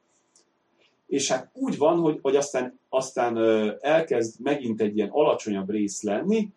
[1.07, 3.39] És hát úgy van, hogy, hogy aztán, aztán
[3.81, 6.49] elkezd megint egy ilyen alacsonyabb rész lenni,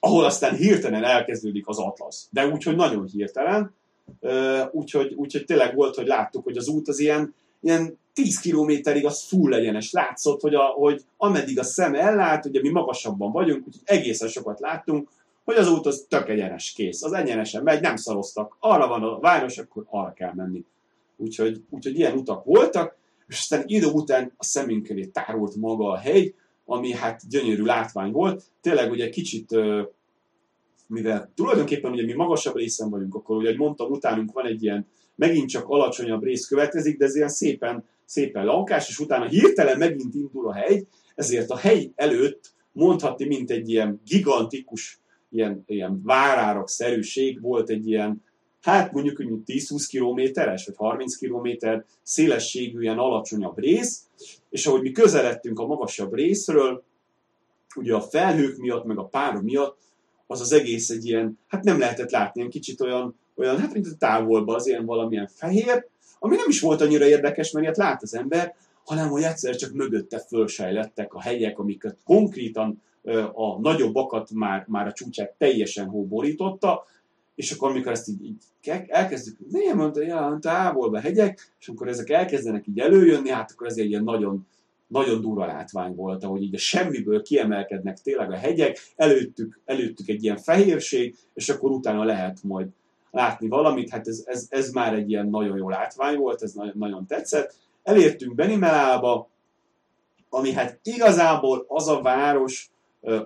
[0.00, 2.28] ahol aztán hirtelen elkezdődik az atlasz.
[2.30, 3.74] De úgyhogy nagyon hirtelen,
[4.70, 9.22] úgyhogy, úgyhogy tényleg volt, hogy láttuk, hogy az út az ilyen, ilyen 10 kilométerig az
[9.22, 9.92] full egyenes.
[9.92, 14.60] Látszott, hogy, a, hogy ameddig a szem ellát, ugye mi magasabban vagyunk, úgyhogy egészen sokat
[14.60, 15.08] láttunk,
[15.44, 17.02] hogy az út az tök egyenes kész.
[17.02, 18.56] Az egyenesen megy, nem szaroztak.
[18.58, 20.64] Arra van a város, akkor arra kell menni.
[21.16, 22.96] Úgyhogy, úgyhogy ilyen utak voltak,
[23.28, 28.12] és aztán idő után a szemünk elé tárult maga a hegy, ami hát gyönyörű látvány
[28.12, 28.42] volt.
[28.60, 29.56] Tényleg ugye kicsit,
[30.86, 34.86] mivel tulajdonképpen ugye mi magasabb részen vagyunk, akkor ugye, hogy mondtam, utánunk van egy ilyen
[35.14, 40.14] megint csak alacsonyabb rész következik, de ez ilyen szépen, szépen lankás, és utána hirtelen megint
[40.14, 46.68] indul a hegy, ezért a hegy előtt mondhatni, mint egy ilyen gigantikus, ilyen, ilyen várárok
[46.68, 48.22] szerűség volt egy ilyen,
[48.60, 54.02] hát mondjuk, hogy 10-20 kilométeres, vagy 30 kilométer szélességű ilyen alacsonyabb rész,
[54.50, 56.84] és ahogy mi közeledtünk a magasabb részről,
[57.76, 59.78] ugye a felhők miatt, meg a pár miatt,
[60.26, 63.86] az az egész egy ilyen, hát nem lehetett látni, egy kicsit olyan, olyan hát mint
[63.86, 65.86] a távolban az ilyen valamilyen fehér,
[66.18, 68.54] ami nem is volt annyira érdekes, mert ilyet lát az ember,
[68.84, 72.82] hanem hogy egyszer csak mögötte fölsejlettek a helyek, amiket konkrétan
[73.32, 76.84] a nagyobbakat már, már a csúcsát teljesen hóborította,
[77.34, 78.42] és akkor amikor ezt így, így
[78.86, 83.76] elkezdjük, nem mondta, ja, távolba hegyek, és akkor ezek elkezdenek így előjönni, hát akkor ez
[83.76, 84.46] egy ilyen nagyon,
[84.86, 90.22] nagyon durva látvány volt, ahogy így a semmiből kiemelkednek tényleg a hegyek, előttük, előttük egy
[90.22, 92.68] ilyen fehérség, és akkor utána lehet majd
[93.18, 96.74] látni valamit, hát ez, ez, ez már egy ilyen nagyon jó látvány volt, ez nagyon,
[96.76, 97.54] nagyon tetszett.
[97.82, 99.28] Elértünk Benimelába,
[100.28, 102.70] ami hát igazából az a város,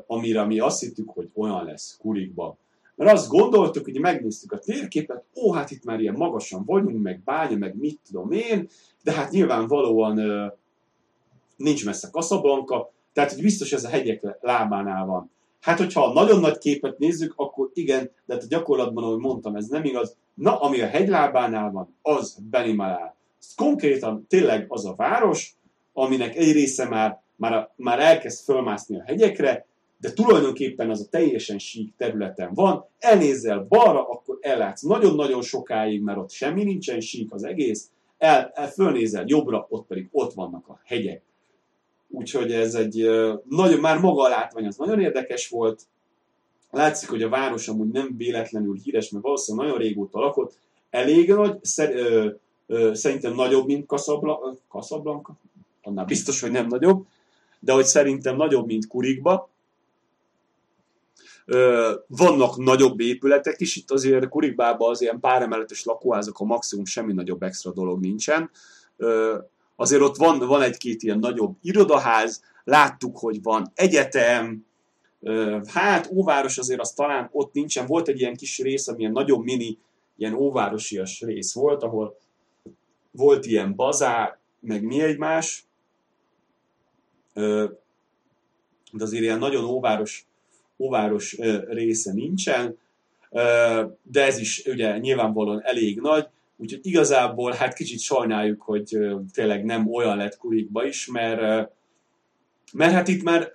[0.06, 2.56] amire mi azt hittük, hogy olyan lesz Kurikba.
[2.94, 7.20] Mert azt gondoltuk, hogy megnéztük a térképet, ó, hát itt már ilyen magasan vagyunk, meg
[7.24, 8.68] bánya, meg mit tudom én,
[9.02, 10.20] de hát nyilvánvalóan
[11.56, 15.30] nincs messze Casablanca, tehát hogy biztos ez a hegyek lábánál van.
[15.62, 19.56] Hát, hogyha a nagyon nagy képet nézzük, akkor igen, de hát a gyakorlatban, ahogy mondtam,
[19.56, 20.16] ez nem igaz.
[20.34, 23.14] Na, ami a hegylábánál van, az Benimalá.
[23.40, 25.56] Ez konkrétan tényleg az a város,
[25.92, 29.66] aminek egy része már, már, már elkezd fölmászni a hegyekre,
[29.98, 36.18] de tulajdonképpen az a teljesen sík területen van, elnézel balra, akkor ellátsz nagyon-nagyon sokáig, mert
[36.18, 40.80] ott semmi nincsen sík az egész, el, el fölnézel jobbra, ott pedig ott vannak a
[40.84, 41.22] hegyek.
[42.14, 43.10] Úgyhogy ez egy
[43.48, 45.82] nagyon, már maga a látvány az nagyon érdekes volt.
[46.70, 50.54] Látszik, hogy a város amúgy nem véletlenül híres, mert valószínűleg nagyon régóta lakott.
[50.90, 52.28] Elég nagy, szer, ö,
[52.66, 55.32] ö, szerintem nagyobb, mint Casablanca, Casablanca,
[55.82, 57.06] annál biztos, hogy nem nagyobb,
[57.60, 59.50] de hogy szerintem nagyobb, mint Kurikba.
[62.06, 67.42] Vannak nagyobb épületek is, itt azért Kurikbában az ilyen páremeletes lakóházak a maximum, semmi nagyobb
[67.42, 68.50] extra dolog nincsen.
[69.82, 74.66] Azért ott van, van egy-két ilyen nagyobb irodaház, láttuk, hogy van egyetem,
[75.66, 79.40] hát óváros azért az talán ott nincsen, volt egy ilyen kis rész, ami ilyen nagyon
[79.40, 79.78] mini,
[80.16, 82.18] ilyen óvárosias rész volt, ahol
[83.10, 85.64] volt ilyen bazár, meg mi egymás,
[88.92, 90.26] de azért ilyen nagyon óváros,
[90.78, 91.36] óváros
[91.68, 92.78] része nincsen,
[94.02, 98.98] de ez is ugye nyilvánvalóan elég nagy, úgyhogy igazából hát kicsit sajnáljuk, hogy
[99.32, 101.70] tényleg nem olyan lett Kurikba is, mert,
[102.72, 103.52] mert hát itt már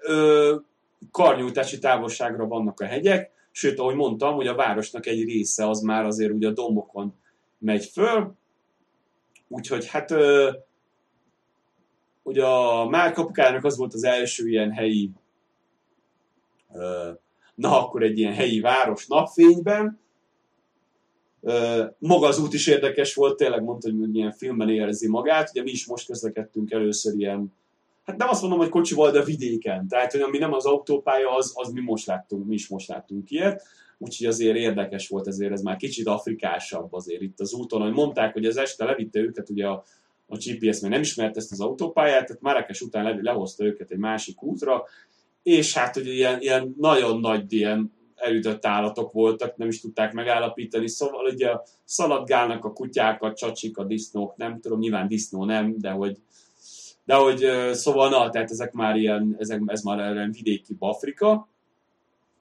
[1.12, 6.06] karnyújtási távolságra vannak a hegyek, sőt, ahogy mondtam, hogy a városnak egy része az már
[6.06, 7.14] azért ugye a dombokon
[7.58, 8.36] megy föl,
[9.48, 10.14] úgyhogy hát
[12.24, 15.12] ugye a Márkapukának az volt az első ilyen helyi,
[17.56, 20.00] na akkor egy ilyen helyi város napfényben.
[21.98, 25.50] Maga az út is érdekes volt, tényleg mondta, hogy ilyen filmben érzi magát.
[25.50, 27.54] Ugye mi is most közlekedtünk először ilyen,
[28.04, 29.88] hát nem azt mondom, hogy kocsival, de vidéken.
[29.88, 33.32] Tehát, hogy ami nem az autópálya, az, az mi most láttunk, mi is most láttunk
[33.32, 33.64] ilyet.
[33.98, 37.82] Úgyhogy azért érdekes volt, ezért ez már kicsit afrikásabb azért itt az úton.
[37.82, 39.84] Hogy mondták, hogy az este levitte őket ugye a
[40.28, 43.98] a GPS mert nem ismert ezt az autópályát, tehát Marrakes után le, lehozta őket egy
[43.98, 44.84] másik útra,
[45.44, 50.88] és hát hogy ilyen, ilyen nagyon nagy ilyen elütött állatok voltak, nem is tudták megállapítani,
[50.88, 55.90] szóval ugye szaladgálnak a kutyák, a csacsik, a disznók, nem tudom, nyilván disznó nem, de
[55.90, 56.18] hogy
[57.08, 61.48] de hogy szóval na, tehát ezek már ilyen, ezek, ez már ilyen vidéki Afrika,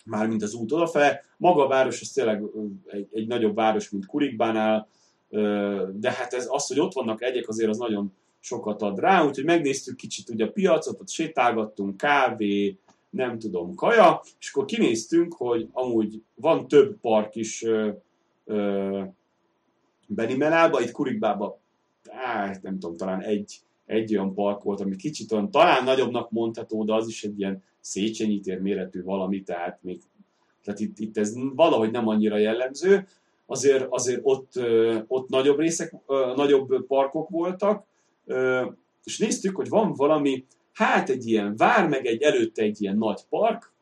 [0.04, 1.22] mármint az út odafele.
[1.36, 2.42] Maga a város az tényleg
[2.86, 4.88] egy, egy nagyobb város, mint Kurikbánál,
[5.92, 9.44] de hát ez az, hogy ott vannak egyek, azért az nagyon sokat ad rá, úgyhogy
[9.44, 12.78] megnéztük kicsit ugye a piacot, ott sétálgattunk, kávé,
[13.10, 17.64] nem tudom, kaja, és akkor kinéztünk, hogy amúgy van több park is
[20.06, 21.58] Benimelába, itt Kurikbába,
[22.08, 26.84] á, nem tudom, talán egy, egy olyan park volt, ami kicsit olyan, talán nagyobbnak mondható,
[26.84, 30.00] de az is egy ilyen Széchenyi tér méretű valami, tehát még
[30.66, 33.06] tehát itt, itt ez valahogy nem annyira jellemző.
[33.46, 34.52] Azért, azért ott,
[35.06, 35.94] ott nagyobb részek,
[36.34, 37.84] nagyobb parkok voltak,
[39.04, 40.44] és néztük, hogy van valami,
[40.76, 43.72] hát egy ilyen vár, meg egy előtte egy ilyen nagy park,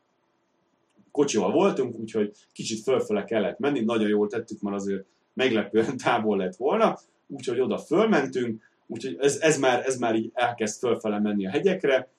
[1.11, 6.55] kocsival voltunk, úgyhogy kicsit fölfele kellett menni, nagyon jól tettük, mert azért meglepően távol lett
[6.55, 11.49] volna, úgyhogy oda fölmentünk, úgyhogy ez, ez, már, ez már így elkezd fölfele menni a
[11.49, 12.09] hegyekre,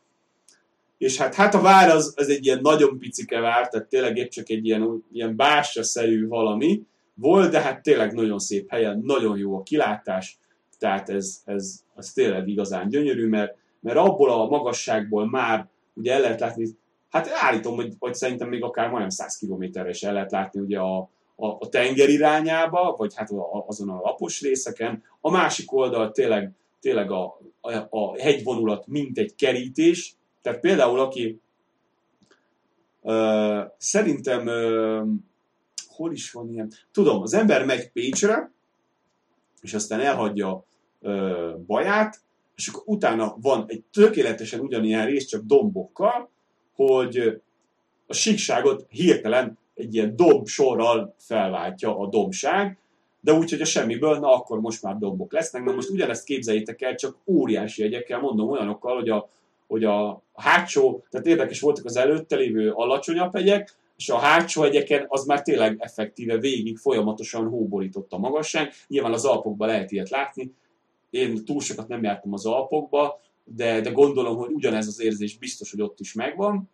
[0.98, 4.28] és hát, hát a vár az, az egy ilyen nagyon picike vár, tehát tényleg épp
[4.28, 6.82] csak egy ilyen, ilyen bársa-szerű valami,
[7.14, 10.38] volt, de hát tényleg nagyon szép helyen, nagyon jó a kilátás,
[10.78, 16.20] tehát ez, ez, ez tényleg igazán gyönyörű, mert, mert abból a magasságból már ugye el
[16.20, 16.68] lehet látni,
[17.10, 20.78] hát állítom, hogy, hogy szerintem még akár majdnem 100 kilométerre is el lehet látni ugye
[20.78, 20.98] a,
[21.36, 23.30] a, a tenger irányába, vagy hát
[23.66, 25.02] azon a lapos részeken.
[25.20, 31.40] A másik oldal tényleg, tényleg a, a, a hegyvonulat mint egy kerítés, tehát például aki
[33.00, 35.06] uh, szerintem uh,
[35.96, 36.72] hol is van ilyen?
[36.92, 38.50] Tudom, az ember megy Pécsre,
[39.60, 40.64] és aztán elhagyja
[41.00, 42.20] ö, baját,
[42.56, 46.30] és akkor utána van egy tökéletesen ugyanilyen rész, csak dombokkal,
[46.74, 47.40] hogy
[48.06, 52.78] a síkságot hirtelen egy ilyen domb sorral felváltja a dombság,
[53.20, 55.64] de úgy, hogy a semmiből, na akkor most már dombok lesznek.
[55.64, 59.28] Na most ugyanezt képzeljétek el, csak óriási jegyekkel, mondom olyanokkal, hogy a,
[59.66, 65.04] hogy a hátsó, tehát érdekes voltak az előtte lévő alacsonyabb hegyek, és a hátsó egyeken
[65.08, 68.72] az már tényleg effektíve végig folyamatosan hóborított a magasság.
[68.88, 70.52] Nyilván az Alpokban lehet ilyet látni.
[71.16, 75.70] Én túl sokat nem jártam az Alpokba, de, de gondolom, hogy ugyanez az érzés biztos,
[75.70, 76.70] hogy ott is megvan.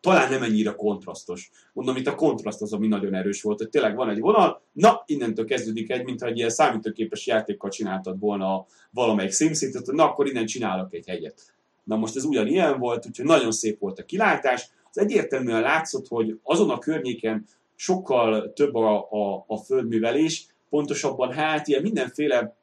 [0.00, 1.50] Talán nem ennyire kontrasztos.
[1.72, 5.02] Mondom, itt a kontraszt az, ami nagyon erős volt, hogy tényleg van egy vonal, na,
[5.06, 10.46] innentől kezdődik egy, mintha egy ilyen számítógépes játékkal csináltad volna valamelyik SimCity-t, na, akkor innen
[10.46, 11.54] csinálok egy hegyet.
[11.84, 16.38] Na most ez ugyanilyen volt, úgyhogy nagyon szép volt a kilátás az egyértelműen látszott, hogy
[16.42, 22.56] azon a környéken sokkal több a, a, a földművelés, pontosabban hát ilyen mindenféle,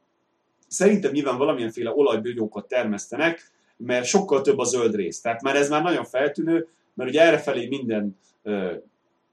[0.71, 5.21] szerintem nyilván valamilyenféle olajbőnyókat termesztenek, mert sokkal több a zöld rész.
[5.21, 8.73] Tehát már ez már nagyon feltűnő, mert ugye errefelé minden ö,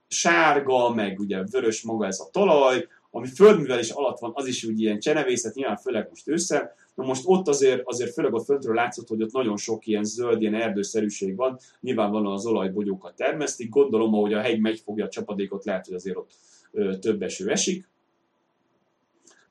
[0.08, 4.80] sárga, meg ugye vörös maga ez a talaj, ami földművelés alatt van, az is úgy
[4.80, 9.08] ilyen csenevészet, nyilván főleg most ősszel, Na most ott azért, azért főleg ott föntről látszott,
[9.08, 14.32] hogy ott nagyon sok ilyen zöld, ilyen erdőszerűség van, nyilvánvalóan az olajbogyókat termesztik, gondolom, hogy
[14.32, 16.30] a hegy megy fogja a csapadékot, lehet, hogy azért ott
[16.72, 17.88] ö, több eső esik.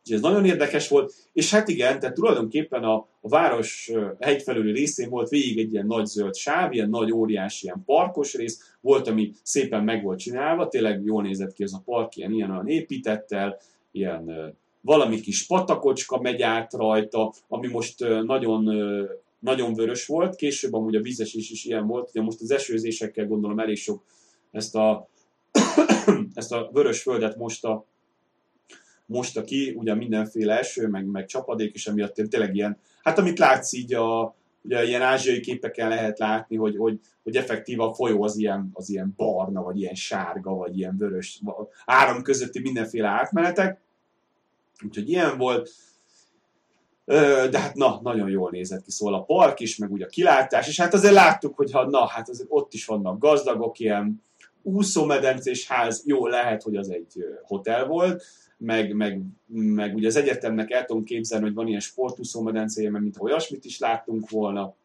[0.08, 5.10] Úgyhogy ez nagyon érdekes volt, és hát igen, tehát tulajdonképpen a, a város hegyfelőli részén
[5.10, 9.32] volt végig egy ilyen nagy zöld sáv, ilyen nagy óriási, ilyen parkos rész, volt, ami
[9.44, 13.58] szépen meg volt csinálva, tényleg jól nézett ki ez a park, ilyen, ilyen olyan építettel,
[13.92, 18.70] ilyen valami kis patakocska megy át rajta, ami most nagyon,
[19.40, 23.60] nagyon vörös volt, később amúgy a vízesés is ilyen volt, ugye most az esőzésekkel gondolom
[23.60, 24.04] elég sok
[24.52, 25.10] ezt a,
[26.34, 27.86] ezt a vörös földet mosta,
[29.08, 33.74] mosta ki, ugye mindenféle eső, meg, meg csapadék, és emiatt tényleg ilyen, hát amit látsz
[33.74, 38.38] így a, ugye ilyen ázsiai képeken lehet látni, hogy, hogy, hogy effektív a folyó az
[38.38, 41.42] ilyen, az ilyen barna, vagy ilyen sárga, vagy ilyen vörös,
[41.86, 43.86] áram közötti mindenféle átmenetek,
[44.86, 45.70] Úgyhogy ilyen volt.
[47.50, 50.68] De hát na, nagyon jól nézett ki, szóval a park is, meg ugye a kilátás,
[50.68, 54.24] és hát azért láttuk, hogy ha na, hát azért ott is vannak gazdagok, ilyen
[54.62, 58.24] úszómedencés ház, jó, lehet, hogy az egy hotel volt,
[58.58, 63.24] meg, meg, meg ugye az egyetemnek el tudom képzelni, hogy van ilyen sportúszómedencéje, mert mintha
[63.24, 64.76] olyasmit is láttunk volna.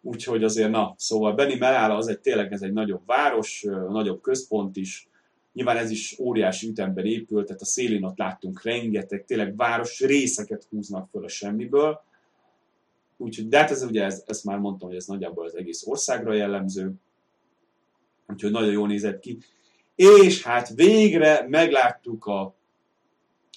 [0.00, 4.76] Úgyhogy azért, na, szóval Beni Melála az egy tényleg ez egy nagyobb város, nagyobb központ
[4.76, 5.08] is,
[5.56, 10.66] Nyilván ez is óriási ütemben épült, tehát a szélén ott láttunk rengeteg, tényleg város részeket
[10.70, 12.00] húznak föl a semmiből.
[13.16, 16.32] Úgyhogy, de hát ez ugye, ez, ezt már mondtam, hogy ez nagyjából az egész országra
[16.32, 16.92] jellemző.
[18.26, 19.38] Úgyhogy nagyon jól nézett ki.
[19.96, 22.54] És hát végre megláttuk a,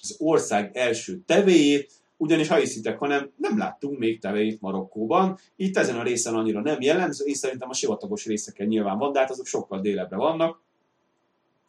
[0.02, 5.38] az ország első tevéjét, ugyanis ha hiszitek, hanem nem láttunk még tevéjét Marokkóban.
[5.56, 9.18] Itt ezen a részen annyira nem jellemző, én szerintem a sivatagos részeken nyilván van, de
[9.18, 10.60] hát azok sokkal délebbre vannak.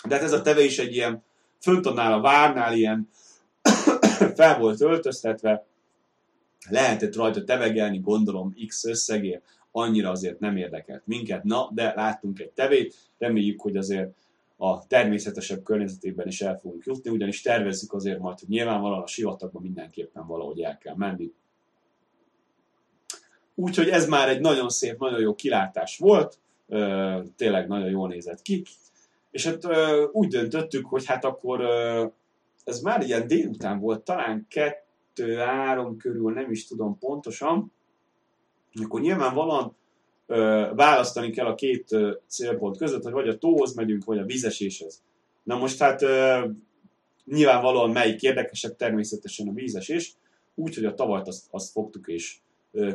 [0.07, 1.23] De hát ez a teve is egy ilyen,
[1.59, 3.09] fönt a várnál ilyen
[4.35, 5.65] fel volt öltöztetve,
[6.69, 11.43] lehetett rajta tevegelni, gondolom X összegért, annyira azért nem érdekelt minket.
[11.43, 14.09] Na, de láttunk egy tevét, reméljük, hogy azért
[14.63, 19.61] a természetesebb környezetében is el fogunk jutni, ugyanis tervezzük azért majd, hogy nyilvánvalóan a sivatagban
[19.61, 21.33] mindenképpen valahogy el kell menni.
[23.55, 26.39] Úgyhogy ez már egy nagyon szép, nagyon jó kilátás volt,
[27.35, 28.63] tényleg nagyon jól nézett ki.
[29.31, 29.67] És hát
[30.11, 31.61] úgy döntöttük, hogy hát akkor
[32.63, 37.71] ez már ilyen délután volt, talán kettő-három körül, nem is tudom pontosan,
[38.83, 39.75] akkor nyilvánvalóan
[40.75, 45.01] választani kell a két célpont között, hogy vagy a tóhoz megyünk, vagy a vízeséshez.
[45.43, 46.05] Na most hát
[47.25, 50.13] nyilvánvalóan melyik érdekesebb, természetesen a vízesés,
[50.55, 52.37] úgyhogy a tavart azt, azt fogtuk és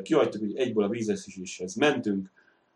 [0.03, 2.31] kihagytuk, hogy egyből a vízeséshez mentünk,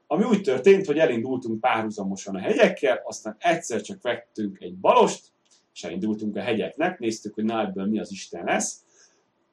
[0.07, 5.27] ami úgy történt, hogy elindultunk párhuzamosan a hegyekkel, aztán egyszer csak vettünk egy balost,
[5.75, 8.85] és elindultunk a hegyeknek, néztük, hogy na ebből mi az Isten lesz.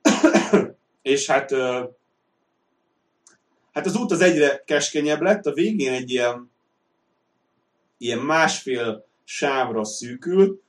[1.01, 1.51] és hát,
[3.77, 6.51] hát az út az egyre keskenyebb lett, a végén egy ilyen,
[7.97, 10.61] ilyen másfél sávra szűkült,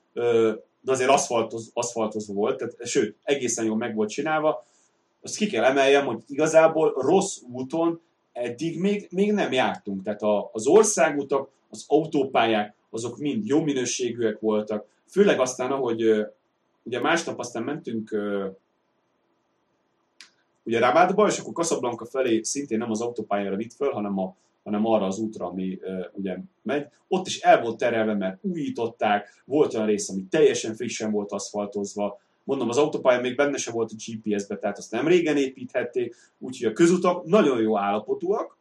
[0.81, 4.67] de azért aszfaltoz, aszfaltozva volt, tehát, sőt, egészen jól meg volt csinálva.
[5.23, 8.01] Azt ki kell emeljem, hogy igazából rossz úton
[8.33, 10.03] eddig még, még nem jártunk.
[10.03, 14.87] Tehát a, az országutak, az autópályák, azok mind jó minőségűek voltak.
[15.11, 16.27] Főleg aztán, ahogy
[16.83, 18.17] ugye másnap aztán mentünk
[20.69, 24.87] ugye Rabátba, és akkor Casablanca felé szintén nem az autópályára vitt föl, hanem, a, hanem
[24.87, 26.87] arra az útra, ami uh, ugye megy.
[27.09, 32.19] Ott is el volt terelve, mert újították, volt olyan rész, ami teljesen frissen volt aszfaltozva,
[32.45, 36.67] Mondom, az autópálya még benne se volt a GPS-be, tehát azt nem régen építhették, úgyhogy
[36.67, 38.57] a közutak nagyon jó állapotúak,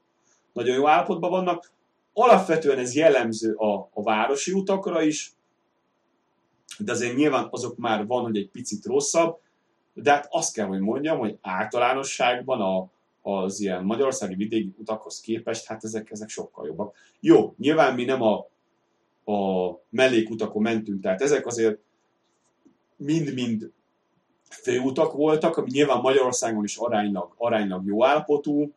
[0.53, 1.71] nagyon jó állapotban vannak.
[2.13, 5.31] Alapvetően ez jellemző a, a városi utakra is,
[6.79, 9.39] de azért nyilván azok már van, hogy egy picit rosszabb,
[10.01, 12.89] de hát azt kell, hogy mondjam, hogy általánosságban a,
[13.31, 16.95] az ilyen magyarországi vidéki utakhoz képest, hát ezek, ezek sokkal jobbak.
[17.19, 18.47] Jó, nyilván mi nem a,
[19.31, 21.79] a mellékutakon mentünk, tehát ezek azért
[22.95, 23.71] mind-mind
[24.49, 28.73] főutak voltak, ami nyilván Magyarországon is aránylag, aránylag jó állapotú,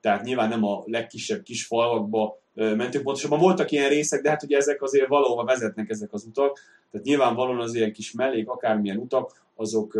[0.00, 3.38] tehát nyilván nem a legkisebb kis falvakba mentünk, pontosabban.
[3.38, 6.58] Voltak ilyen részek, de hát ugye ezek azért valahova vezetnek ezek az utak,
[6.90, 9.98] tehát nyilvánvalóan az ilyen kis mellék, akármilyen utak, azok,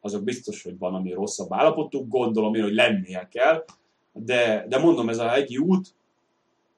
[0.00, 3.64] azok biztos, hogy van, ami rosszabb állapotú, gondolom én, hogy lennie kell,
[4.12, 5.86] de, de mondom, ez a egy út,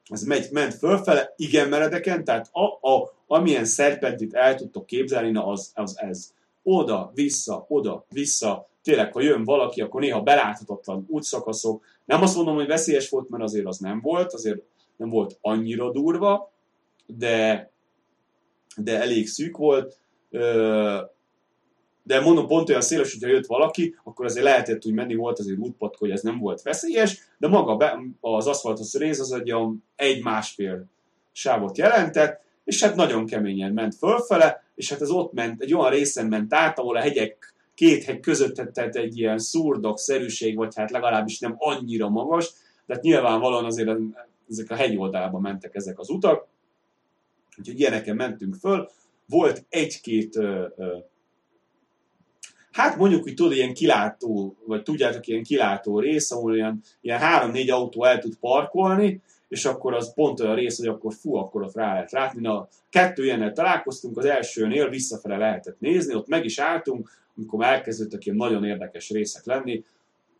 [0.08, 5.46] ez megy, ment fölfele, igen meredeken, tehát a, a, amilyen szerpentit el tudtok képzelni, na
[5.46, 6.32] az, az ez.
[6.62, 8.68] Oda, vissza, oda, vissza.
[8.82, 11.84] Tényleg, ha jön valaki, akkor néha beláthatatlan útszakaszok.
[12.04, 14.62] Nem azt mondom, hogy veszélyes volt, mert azért az nem volt, azért
[14.96, 16.52] nem volt annyira durva,
[17.06, 17.70] de,
[18.76, 19.98] de elég szűk volt.
[22.02, 25.58] De mondom, pont olyan széles, hogyha jött valaki, akkor azért lehetett úgy menni, volt azért
[25.58, 29.54] útpatka, hogy ez nem volt veszélyes, de maga az aszfaltos rész az egy,
[29.96, 30.84] egy másfél
[31.32, 35.90] sávot jelentett, és hát nagyon keményen ment fölfele, és hát ez ott ment, egy olyan
[35.90, 40.90] részen ment át, ahol a hegyek, két hegy között tett egy ilyen szurdok-szerűség, vagy hát
[40.90, 42.52] legalábbis nem annyira magas,
[42.86, 43.98] de hát nyilvánvalóan azért
[44.50, 46.46] ezek a hegyoldalban mentek ezek az utak,
[47.58, 48.90] úgyhogy ilyeneken mentünk föl.
[49.26, 50.38] Volt egy-két,
[52.72, 57.70] hát mondjuk, hogy tudod, ilyen kilátó, vagy tudjátok, ilyen kilátó rész, ahol ilyen, ilyen három-négy
[57.70, 61.74] autó el tud parkolni, és akkor az pont olyan rész, hogy akkor fú, akkor ott
[61.74, 62.40] rá lehet látni.
[62.40, 68.24] Na, kettő ilyennel találkoztunk, az elsőnél visszafele lehetett nézni, ott meg is álltunk, amikor elkezdődtek
[68.24, 69.84] ilyen nagyon érdekes részek lenni,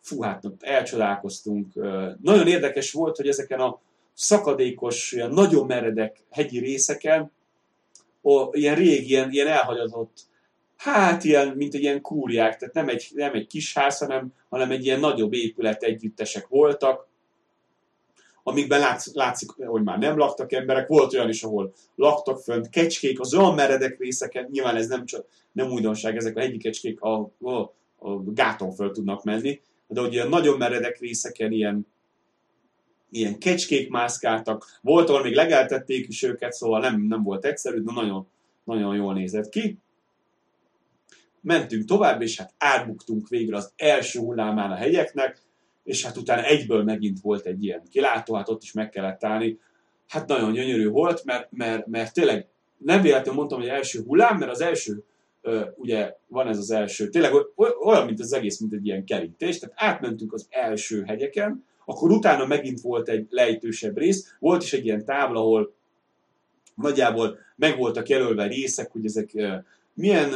[0.00, 1.74] fú, hát elcsodálkoztunk.
[2.22, 3.80] Nagyon érdekes volt, hogy ezeken a
[4.15, 7.33] szakadékos, ilyen nagyon meredek hegyi részeken,
[8.23, 10.21] ó, ilyen régi, ilyen, ilyen elhagyatott,
[10.77, 14.71] hát ilyen, mint egy ilyen kúriák, tehát nem egy, nem egy kis ház, hanem, hanem
[14.71, 17.09] egy ilyen nagyobb épület együttesek voltak,
[18.43, 23.21] amikben látsz, látszik, hogy már nem laktak emberek, volt olyan is, ahol laktak fönt, kecskék,
[23.21, 27.31] az olyan meredek részeken, nyilván ez nem csak nem újdonság, ezek a hegyi kecskék a,
[27.41, 27.59] a,
[27.99, 31.87] a gáton föl tudnak menni, de hogy ilyen nagyon meredek részeken ilyen,
[33.15, 37.93] ilyen kecskék mászkáltak, volt, ahol még legeltették is őket, szóval nem, nem volt egyszerű, de
[37.93, 38.27] nagyon,
[38.65, 39.79] nagyon jól nézett ki.
[41.41, 45.43] Mentünk tovább, és hát átbuktunk végre az első hullámán a hegyeknek,
[45.85, 49.59] és hát utána egyből megint volt egy ilyen kilátó, hát ott is meg kellett állni.
[50.09, 52.47] Hát nagyon gyönyörű volt, mert, mert, mert tényleg
[52.79, 55.05] nem véletlenül mondtam, hogy első hullám, mert az első,
[55.77, 57.33] ugye van ez az első, tényleg
[57.85, 62.47] olyan, mint az egész, mint egy ilyen kerítés, tehát átmentünk az első hegyeken, akkor utána
[62.47, 65.74] megint volt egy lejtősebb rész, volt is egy ilyen tábla, ahol
[66.74, 69.32] nagyjából meg voltak jelölve részek, hogy ezek
[69.95, 70.30] milyen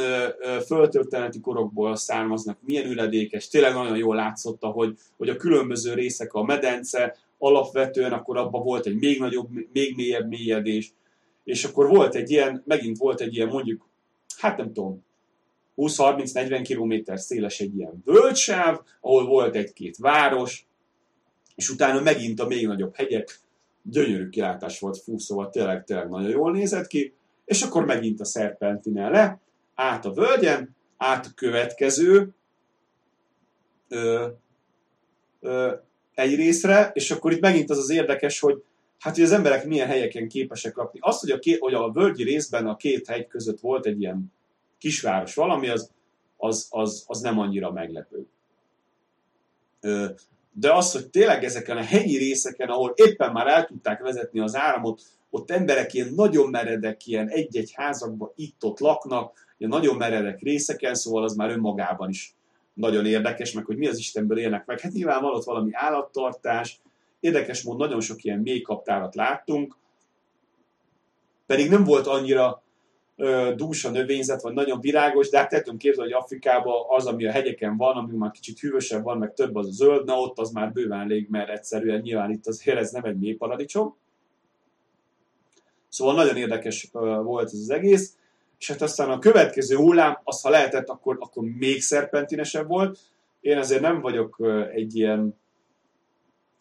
[0.65, 6.43] földtörténeti korokból származnak, milyen üledékes, tényleg nagyon jól látszott, hogy, hogy a különböző részek, a
[6.43, 10.93] medence alapvetően, akkor abban volt egy még nagyobb, még mélyebb mélyedés,
[11.43, 13.89] és akkor volt egy ilyen, megint volt egy ilyen mondjuk,
[14.37, 15.05] hát nem tudom,
[15.77, 20.67] 20-30-40 km széles egy ilyen völgysáv, ahol volt egy-két város,
[21.59, 23.39] és utána megint a még nagyobb hegyek,
[23.81, 27.13] gyönyörű kilátás volt, fú, szóval tényleg, tényleg nagyon jól nézett ki,
[27.45, 29.39] és akkor megint a szerpentinen le,
[29.75, 32.29] át a völgyen, át a következő
[33.87, 34.27] ö,
[35.39, 35.73] ö,
[36.13, 38.63] egy részre, és akkor itt megint az az érdekes, hogy
[38.99, 40.99] hát, hogy az emberek milyen helyeken képesek lakni.
[41.01, 44.33] Az, hogy a, ké, hogy a völgyi részben a két hegy között volt egy ilyen
[44.77, 45.91] kisváros valami, az,
[46.37, 48.25] az, az, az nem annyira meglepő.
[49.81, 50.09] Ö,
[50.51, 54.55] de az, hogy tényleg ezeken a hegyi részeken, ahol éppen már el tudták vezetni az
[54.55, 60.95] áramot, ott emberek ilyen nagyon meredek, ilyen egy-egy házakban itt-ott laknak, ilyen nagyon meredek részeken,
[60.95, 62.33] szóval az már önmagában is
[62.73, 64.79] nagyon érdekes, meg hogy mi az Istenből élnek meg.
[64.79, 66.81] Hát nyilván van ott valami állattartás,
[67.19, 69.77] érdekes módon nagyon sok ilyen mély kaptárat láttunk,
[71.45, 72.63] pedig nem volt annyira
[73.55, 77.31] dús a növényzet, vagy nagyon virágos, de hát tettünk képzelni, hogy Afrikában az, ami a
[77.31, 80.51] hegyeken van, ami már kicsit hűvösebb van, meg több az a zöld, na ott az
[80.51, 83.95] már bőven elég, mert egyszerűen nyilván itt azért ez nem egy mély paradicsom.
[85.89, 88.13] Szóval nagyon érdekes volt ez az egész
[88.59, 92.99] és hát aztán a következő hullám, az ha lehetett, akkor, akkor még szerpentinesebb volt.
[93.41, 94.41] Én azért nem vagyok
[94.73, 95.39] egy ilyen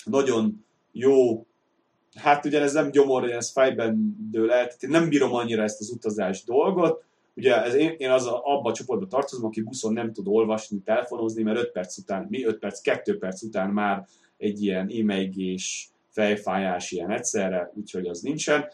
[0.05, 1.47] nagyon jó,
[2.19, 5.81] hát ugye ez nem gyomor, ez fájben dől el, tehát én nem bírom annyira ezt
[5.81, 7.05] az utazás dolgot,
[7.35, 10.79] ugye ez én, én az a, abba a csoportba tartozom, aki buszon nem tud olvasni,
[10.85, 14.07] telefonozni, mert 5 perc után, mi 5 perc, 2 perc után már
[14.37, 18.65] egy ilyen émeigés, fejfájás ilyen egyszerre, úgyhogy az nincsen.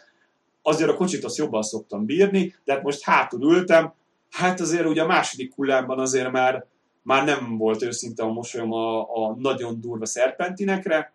[0.63, 3.93] Azért a kocsit azt jobban szoktam bírni, de hát most hátul ültem,
[4.31, 6.67] hát azért ugye a második hullámban azért már,
[7.03, 11.14] már nem volt őszinte a mosolyom a, a nagyon durva szerpentinekre,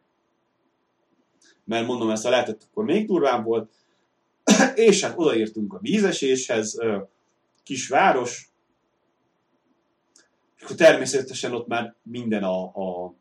[1.69, 3.69] mert mondom, ezt a lehetett, akkor még durvább volt,
[4.75, 6.77] és hát odaértünk a vízeséshez,
[7.63, 8.51] kisváros,
[10.57, 13.13] és akkor természetesen ott már minden a, a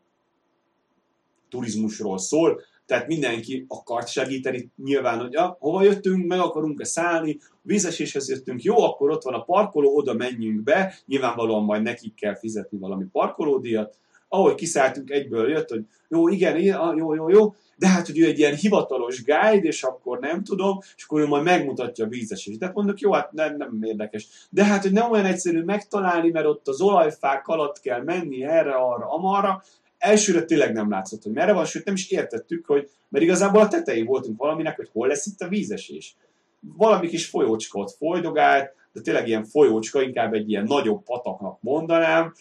[1.49, 8.29] turizmusról szól, tehát mindenki akart segíteni, nyilván, hogy ah, hova jöttünk, meg akarunk-e szállni, vízeséshez
[8.29, 12.77] jöttünk, jó, akkor ott van a parkoló, oda menjünk be, nyilvánvalóan majd nekik kell fizetni
[12.77, 13.97] valami parkolódíjat,
[14.27, 18.39] ahogy kiszálltunk, egyből jött, hogy jó, igen, jó, jó, jó, de hát, hogy ő egy
[18.39, 22.59] ilyen hivatalos guide, és akkor nem tudom, és akkor ő majd megmutatja a vízesést.
[22.59, 24.27] De mondok, jó, hát nem, nem érdekes.
[24.49, 28.73] De hát, hogy nem olyan egyszerű megtalálni, mert ott az olajfák alatt kell menni erre,
[28.73, 29.63] arra, amarra,
[29.97, 33.67] elsőre tényleg nem látszott, hogy merre van, sőt nem is értettük, hogy, mert igazából a
[33.67, 36.15] tetején voltunk valaminek, hogy hol lesz itt a vízesés.
[36.59, 42.33] Valami kis folyócska ott folydogált, de tényleg ilyen folyócska, inkább egy ilyen nagyobb pataknak mondanám,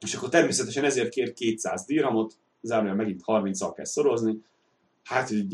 [0.00, 2.34] és akkor természetesen ezért kér 200 dirhamot,
[2.64, 4.42] zárójel megint 30-al kell szorozni,
[5.04, 5.48] hát így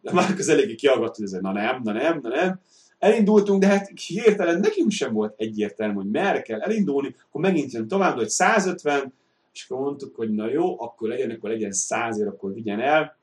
[0.00, 2.60] de már az eléggé kiagadt, hogy ez na nem, na nem, na nem.
[2.98, 7.88] Elindultunk, de hát hirtelen nekünk sem volt egyértelmű, hogy merre kell elindulni, akkor megint jön
[7.88, 9.12] tovább, hogy 150,
[9.52, 13.16] és akkor mondtuk, hogy na jó, akkor legyen, akkor legyen 100 akkor vigyen el.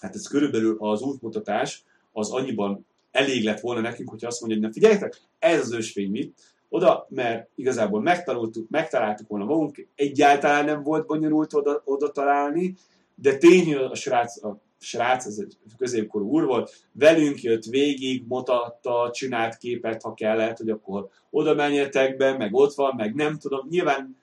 [0.00, 4.66] Hát ez körülbelül az útmutatás, az annyiban elég lett volna nekünk, hogyha azt mondja, hogy
[4.66, 10.82] na figyeljetek, ez az ösvény mit, oda, mert igazából megtanultuk, megtaláltuk volna magunk, egyáltalán nem
[10.82, 12.74] volt bonyolult oda, oda találni,
[13.14, 19.10] de tény, a srác, a srác, ez egy középkorú úr volt, velünk jött végig, mutatta,
[19.12, 23.66] csinált képet, ha kellett, hogy akkor oda menjetek be, meg ott van, meg nem tudom.
[23.68, 24.16] Nyilván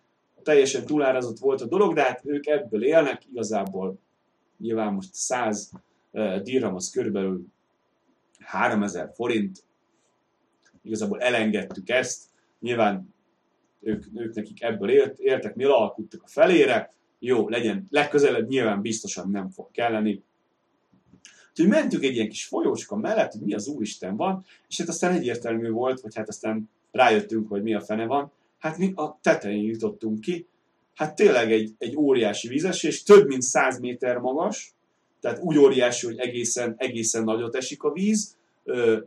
[0.43, 3.99] teljesen túlárazott volt a dolog, de hát ők ebből élnek, igazából
[4.57, 5.71] nyilván most 100
[6.11, 7.45] uh, dirham az körülbelül
[8.39, 9.63] 3000 forint,
[10.81, 12.28] igazából elengedtük ezt,
[12.59, 13.13] nyilván
[13.81, 19.29] ők, ők nekik ebből élt, éltek, mi alkuttuk a felére, jó, legyen, legközelebb nyilván biztosan
[19.29, 20.23] nem fog kelleni.
[21.49, 25.13] Úgyhogy mentünk egy ilyen kis folyócska mellett, hogy mi az Úristen van, és hát aztán
[25.13, 29.63] egyértelmű volt, vagy hát aztán rájöttünk, hogy mi a fene van, hát mi a tetején
[29.63, 30.47] jutottunk ki,
[30.95, 34.73] hát tényleg egy, egy óriási vízesés, több mint 100 méter magas,
[35.19, 38.99] tehát úgy óriási, hogy egészen, egészen nagyot esik a víz, ö,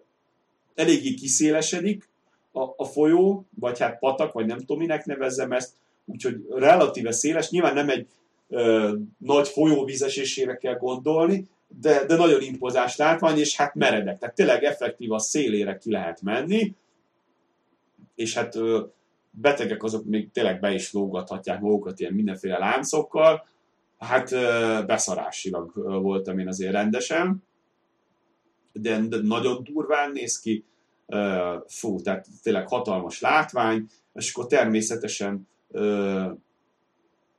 [0.75, 2.09] eléggé kiszélesedik
[2.53, 5.73] a, a folyó, vagy hát patak, vagy nem tudom minek nevezzem ezt,
[6.05, 8.07] úgyhogy relatíve széles, nyilván nem egy
[8.49, 11.49] ö, nagy folyóvízesésére kell gondolni,
[11.81, 14.19] de, de nagyon impozás látvány, és hát meredek.
[14.19, 16.75] Tehát tényleg effektív a szélére ki lehet menni,
[18.15, 18.81] és hát ö,
[19.31, 23.47] betegek azok még tényleg be is lógathatják magukat ilyen mindenféle láncokkal.
[23.99, 24.31] Hát
[24.87, 25.73] beszarásilag
[26.03, 27.43] voltam én azért rendesen,
[28.73, 30.65] de, de nagyon durván néz ki.
[31.67, 35.49] Fú, tehát tényleg hatalmas látvány, és akkor természetesen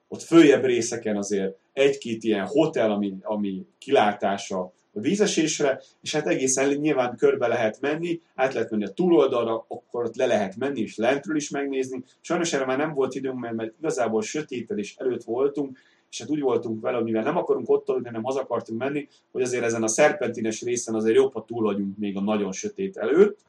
[0.08, 4.60] ott följebb részeken azért egy-két ilyen hotel, ami, ami kilátása
[4.96, 10.04] a vízesésre, és hát egészen nyilván körbe lehet menni, át lehet menni a túloldalra, akkor
[10.04, 12.04] ott le lehet menni, és lentről is megnézni.
[12.22, 15.78] Sajnos erre már nem volt időnk, mert, mert igazából sötétedés előtt voltunk,
[16.10, 19.42] és hát úgy voltunk vele, mivel nem akarunk ott aludni, hanem az akartunk menni, hogy
[19.42, 23.40] azért ezen a szerpentines részen azért jobb, ha túl vagyunk még a nagyon sötét előtt.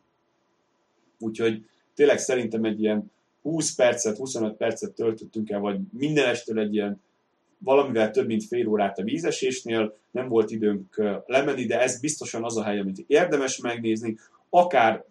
[1.18, 3.12] Úgyhogy tényleg szerintem egy ilyen
[3.42, 7.02] 20 percet, 25 percet töltöttünk el, vagy minden estől egy ilyen
[7.58, 12.56] valamivel több mint fél órát a vízesésnél, nem volt időnk lemenni, de ez biztosan az
[12.56, 14.16] a hely, amit érdemes megnézni,
[14.50, 15.04] akár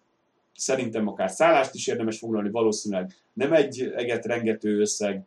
[0.56, 5.24] szerintem akár szállást is érdemes foglalni, valószínűleg nem egy eget rengető összeg,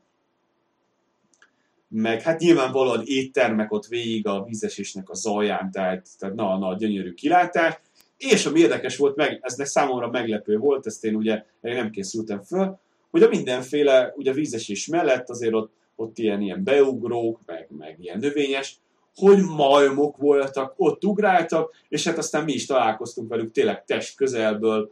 [1.88, 7.14] meg hát nyilvánvalóan éttermek ott végig a vízesésnek a zaján, tehát, tehát na, na, gyönyörű
[7.14, 7.80] kilátás,
[8.18, 12.80] és ami érdekes volt, meg, ez számomra meglepő volt, ezt én ugye nem készültem föl,
[13.12, 18.20] hogy a mindenféle, ugye vízesés mellett azért ott ott ilyen, ilyen beugrók, meg, meg ilyen
[18.20, 18.80] növényes,
[19.16, 24.92] hogy majmok voltak, ott ugráltak, és hát aztán mi is találkoztunk velük tényleg test közelből,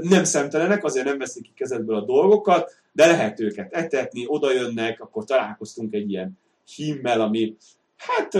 [0.00, 5.00] nem szemtelenek, azért nem veszik ki kezedből a dolgokat, de lehet őket etetni, oda jönnek,
[5.00, 6.38] akkor találkoztunk egy ilyen
[6.74, 7.56] himmel, ami
[7.96, 8.38] hát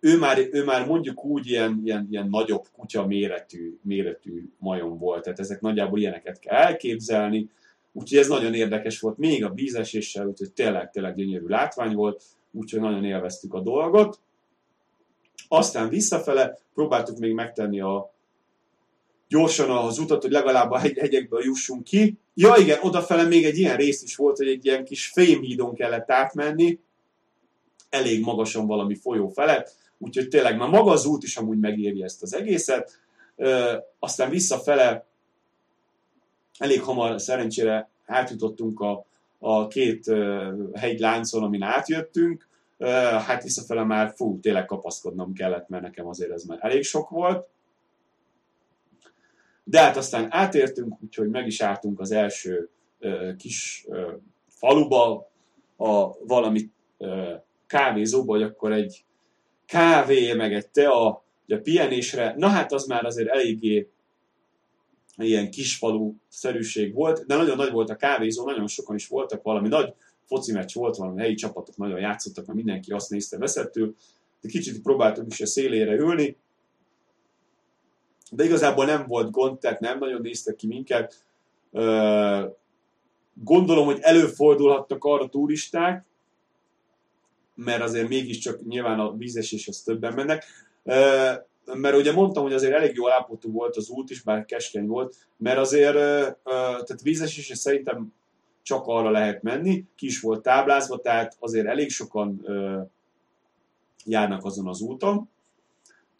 [0.00, 5.22] ő már, ő már mondjuk úgy ilyen, ilyen, ilyen nagyobb kutya méretű, méretű majom volt,
[5.22, 7.48] tehát ezek nagyjából ilyeneket kell elképzelni,
[7.98, 12.22] Úgyhogy ez nagyon érdekes volt, még a vízeséssel, úgyhogy tényleg, tényleg gyönyörű látvány volt,
[12.52, 14.20] úgyhogy nagyon élveztük a dolgot.
[15.48, 18.12] Aztán visszafele próbáltuk még megtenni a
[19.28, 22.18] gyorsan az utat, hogy legalább a hegy- hegyekből jussunk ki.
[22.34, 26.10] Ja igen, odafele még egy ilyen rész is volt, hogy egy ilyen kis fémhídon kellett
[26.10, 26.78] átmenni,
[27.88, 32.22] elég magasan valami folyó felett, úgyhogy tényleg már maga az út is amúgy megéri ezt
[32.22, 33.00] az egészet.
[33.36, 35.06] Ö, aztán visszafele
[36.58, 39.04] elég hamar szerencsére átjutottunk a,
[39.38, 40.12] a két
[40.74, 42.48] hegyláncon, amin átjöttünk,
[43.26, 47.48] hát visszafele már fú, tényleg kapaszkodnom kellett, mert nekem azért ez már elég sok volt.
[49.64, 52.68] De hát aztán átértünk, úgyhogy meg is álltunk az első
[53.00, 54.12] uh, kis uh,
[54.48, 55.30] faluba,
[55.76, 59.04] a valami uh, kávézóba, hogy akkor egy
[59.68, 61.08] kávé, meg egy tea,
[61.48, 63.90] a pihenésre, na hát az már azért eléggé
[65.16, 69.68] ilyen kisfalu szerűség volt, de nagyon nagy volt a kávézó, nagyon sokan is voltak, valami
[69.68, 69.94] nagy
[70.24, 73.94] foci meccs volt, valami helyi csapatok nagyon játszottak, mert mindenki azt nézte veszettől,
[74.40, 76.36] de kicsit próbáltuk is a szélére ülni,
[78.30, 81.24] de igazából nem volt gond, tehát nem nagyon néztek ki minket.
[83.34, 86.06] Gondolom, hogy előfordulhattak arra turisták,
[87.64, 90.44] mert azért mégiscsak nyilván a vízeséshez többen mennek.
[91.64, 95.16] Mert ugye mondtam, hogy azért elég jó állapotú volt az út is, bár keskeny volt,
[95.36, 95.94] mert azért
[96.44, 98.12] tehát vízesésre szerintem
[98.62, 102.46] csak arra lehet menni, ki is volt táblázva, tehát azért elég sokan
[104.04, 105.28] járnak azon az úton.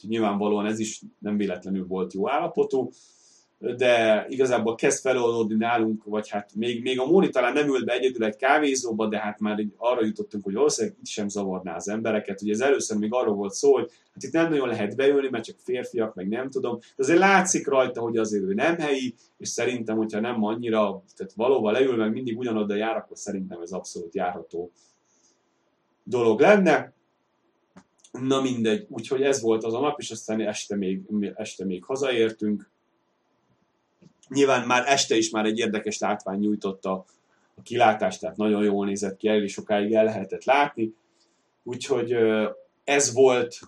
[0.02, 2.90] Nyilvánvalóan ez is nem véletlenül volt jó állapotú
[3.58, 7.92] de igazából kezd feloldódni nálunk, vagy hát még, még a Móni talán nem ült be
[7.92, 12.42] egyedül egy kávézóba, de hát már arra jutottunk, hogy valószínűleg itt sem zavarná az embereket.
[12.42, 15.44] Ugye ez először még arról volt szó, hogy hát itt nem nagyon lehet beülni, mert
[15.44, 16.78] csak férfiak, meg nem tudom.
[16.78, 21.32] De azért látszik rajta, hogy azért ő nem helyi, és szerintem, hogyha nem annyira, tehát
[21.32, 24.70] valóban leül, meg mindig ugyanoda jár, akkor szerintem ez abszolút járható
[26.02, 26.92] dolog lenne.
[28.12, 31.00] Na mindegy, úgyhogy ez volt az a nap, és aztán este még,
[31.34, 32.70] este még hazaértünk
[34.28, 37.04] Nyilván már este is már egy érdekes látvány nyújtotta
[37.54, 40.94] a kilátást, tehát nagyon jól nézett ki, elég sokáig el lehetett látni.
[41.62, 42.16] Úgyhogy
[42.84, 43.58] ez volt,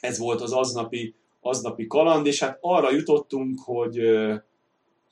[0.00, 4.00] ez volt az aznapi, aznapi kaland, és hát arra jutottunk, hogy,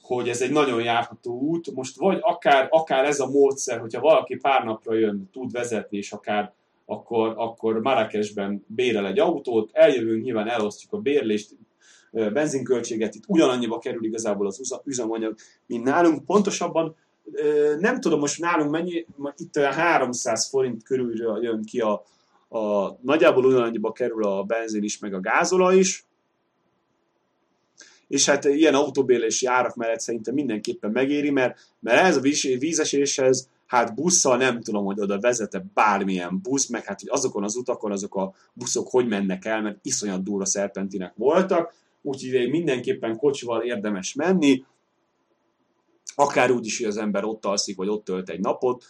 [0.02, 1.74] hogy ez egy nagyon járható út.
[1.74, 6.12] Most vagy akár, akár ez a módszer, hogyha valaki pár napra jön, tud vezetni, és
[6.12, 6.52] akár
[6.86, 11.56] akkor, akkor Marrakesben bérel egy autót, eljövünk, nyilván elosztjuk a bérlést,
[12.10, 15.34] benzinköltséget, itt ugyanannyiba kerül igazából az üzemanyag,
[15.66, 16.24] mint nálunk.
[16.24, 16.96] Pontosabban
[17.78, 19.06] nem tudom most nálunk mennyi,
[19.36, 22.04] itt olyan 300 forint körül jön ki a,
[22.58, 26.06] a nagyjából ugyanannyiba kerül a benzin is, meg a gázola is,
[28.08, 32.20] és hát ilyen autóbérlési árak mellett szerintem mindenképpen megéri, mert, mert ez a
[32.58, 37.56] vízeséshez, hát busszal nem tudom, hogy oda vezete bármilyen busz, meg hát hogy azokon az
[37.56, 41.74] utakon azok a buszok hogy mennek el, mert iszonyat durva szerpentinek voltak,
[42.08, 44.64] úgyhogy mindenképpen kocsival érdemes menni,
[46.14, 48.84] akár úgy is, hogy az ember ott alszik, vagy ott tölt egy napot,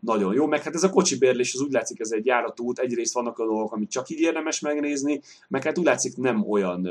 [0.00, 2.78] nagyon jó, meg hát ez a kocsi bérlés, az úgy látszik, ez egy járatú út,
[2.78, 6.88] egyrészt vannak a dolgok, amit csak így érdemes megnézni, meg hát úgy látszik nem olyan,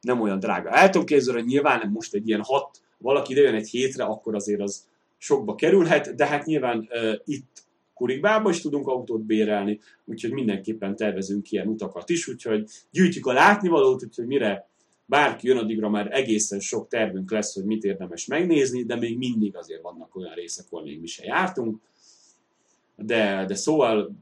[0.00, 0.70] nem olyan drága.
[0.70, 4.60] El tudom képzelni, hogy nyilván most egy ilyen hat, valaki idejön egy hétre, akkor azért
[4.60, 4.86] az
[5.18, 7.62] sokba kerülhet, de hát nyilván ö, itt
[8.00, 14.04] Kurikbába is tudunk autót bérelni, úgyhogy mindenképpen tervezünk ilyen utakat is, úgyhogy gyűjtjük a látnivalót,
[14.04, 14.68] úgyhogy mire
[15.06, 19.56] bárki jön, addigra már egészen sok tervünk lesz, hogy mit érdemes megnézni, de még mindig
[19.56, 21.80] azért vannak olyan részek, ahol még mi se jártunk.
[22.96, 24.12] De, de szóval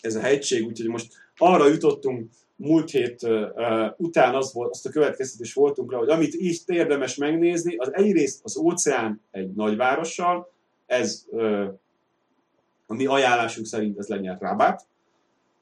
[0.00, 4.90] ez a hegység, úgyhogy most arra jutottunk múlt hét uh, után az volt, azt a
[4.90, 10.52] következtetés voltunk rá, hogy amit így érdemes megnézni, az egyrészt az óceán egy nagyvárossal,
[10.86, 11.80] ez uh,
[12.92, 14.86] a mi ajánlásunk szerint ez legyen Rabat.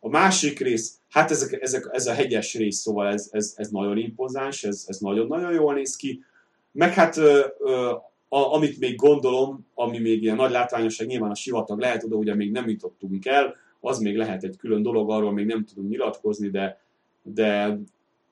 [0.00, 3.96] A másik rész, hát ezek, ezek, ez a hegyes rész, szóval ez, ez, ez nagyon
[3.96, 6.24] impozáns, ez, ez nagyon-nagyon jól néz ki.
[6.72, 7.90] Meg hát ö, ö,
[8.28, 12.34] a, amit még gondolom, ami még ilyen nagy látványosság, nyilván a sivatag lehet, oda ugye
[12.34, 16.48] még nem jutottunk el, az még lehet egy külön dolog, arról még nem tudunk nyilatkozni,
[16.48, 16.80] de,
[17.22, 17.78] de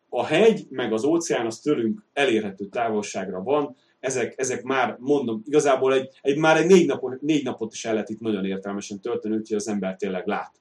[0.09, 5.93] a hegy meg az óceán az tőlünk elérhető távolságra van, ezek, ezek már, mondom, igazából
[5.93, 9.37] egy, egy már egy négy, napot, négy napot is el lehet itt nagyon értelmesen tölteni,
[9.37, 10.53] úgyhogy az ember tényleg lát,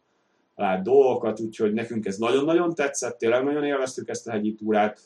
[0.56, 5.00] lát dolgokat, úgyhogy nekünk ez nagyon-nagyon tetszett, tényleg nagyon élveztük ezt a hegyi túrát.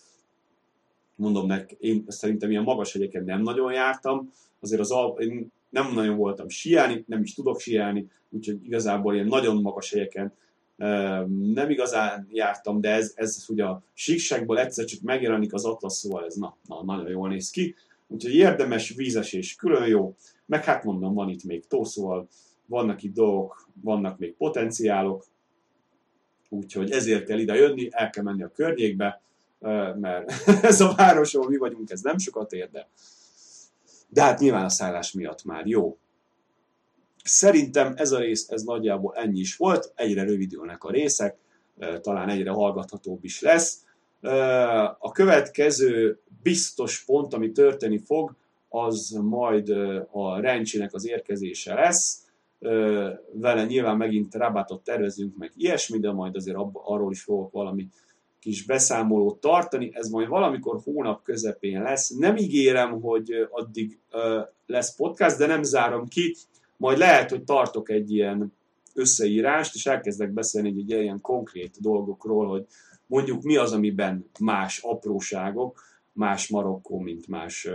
[1.15, 6.17] Mondom nek, én szerintem ilyen magas hegyeken nem nagyon jártam, azért az én nem nagyon
[6.17, 10.33] voltam siálni, nem is tudok siálni, úgyhogy igazából ilyen nagyon magas helyeken
[11.53, 16.25] nem igazán jártam, de ez, ez ugye a síkságból egyszer csak megjelenik az atlasz, szóval
[16.25, 17.75] ez na, na, nagyon jól néz ki.
[18.11, 22.27] Úgyhogy érdemes vízesés, külön jó, meg hát mondom, van itt még tó, szóval
[22.65, 25.25] vannak itt dolgok, vannak még potenciálok,
[26.49, 29.21] úgyhogy ezért kell ide jönni, el kell menni a környékbe,
[29.99, 30.31] mert
[30.71, 32.87] ez a város, ahol mi vagyunk, ez nem sokat ér, de,
[34.09, 35.97] de hát nyilván a szállás miatt már jó.
[37.23, 41.37] Szerintem ez a rész, ez nagyjából ennyi is volt, egyre rövidülnek a részek,
[42.01, 43.85] talán egyre hallgathatóbb is lesz.
[44.99, 48.35] A következő biztos pont, ami történni fog,
[48.69, 49.69] az majd
[50.11, 52.25] a Rencsinek az érkezése lesz.
[53.33, 57.87] Vele nyilván megint rabátot tervezünk, meg ilyesmi, de majd azért arról is fogok valami
[58.39, 59.91] kis beszámolót tartani.
[59.93, 62.09] Ez majd valamikor hónap közepén lesz.
[62.09, 63.99] Nem ígérem, hogy addig
[64.65, 66.35] lesz podcast, de nem zárom ki.
[66.77, 68.53] Majd lehet, hogy tartok egy ilyen
[68.93, 72.65] összeírást, és elkezdek beszélni egy ilyen konkrét dolgokról, hogy
[73.11, 75.83] mondjuk mi az, amiben más apróságok,
[76.13, 77.67] más Marokkó, mint más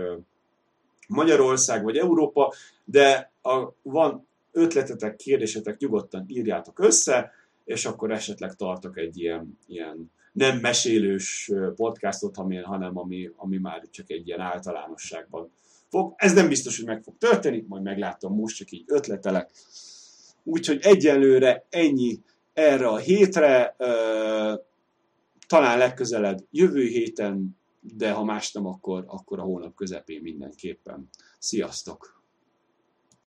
[1.07, 2.53] Magyarország vagy Európa,
[2.85, 7.31] de a, van ötletetek, kérdésetek, nyugodtan írjátok össze,
[7.65, 14.09] és akkor esetleg tartok egy ilyen, ilyen nem mesélős podcastot, hanem ami, ami már csak
[14.09, 15.51] egy ilyen általánosságban
[15.89, 16.13] fog.
[16.15, 19.49] Ez nem biztos, hogy meg fog történni, majd meglátom, most csak így ötletelek.
[20.43, 22.19] Úgyhogy egyelőre ennyi
[22.53, 23.75] erre a hétre,
[25.47, 31.09] talán legközelebb jövő héten, de ha más nem, akkor, akkor a hónap közepén mindenképpen.
[31.39, 32.16] Sziasztok!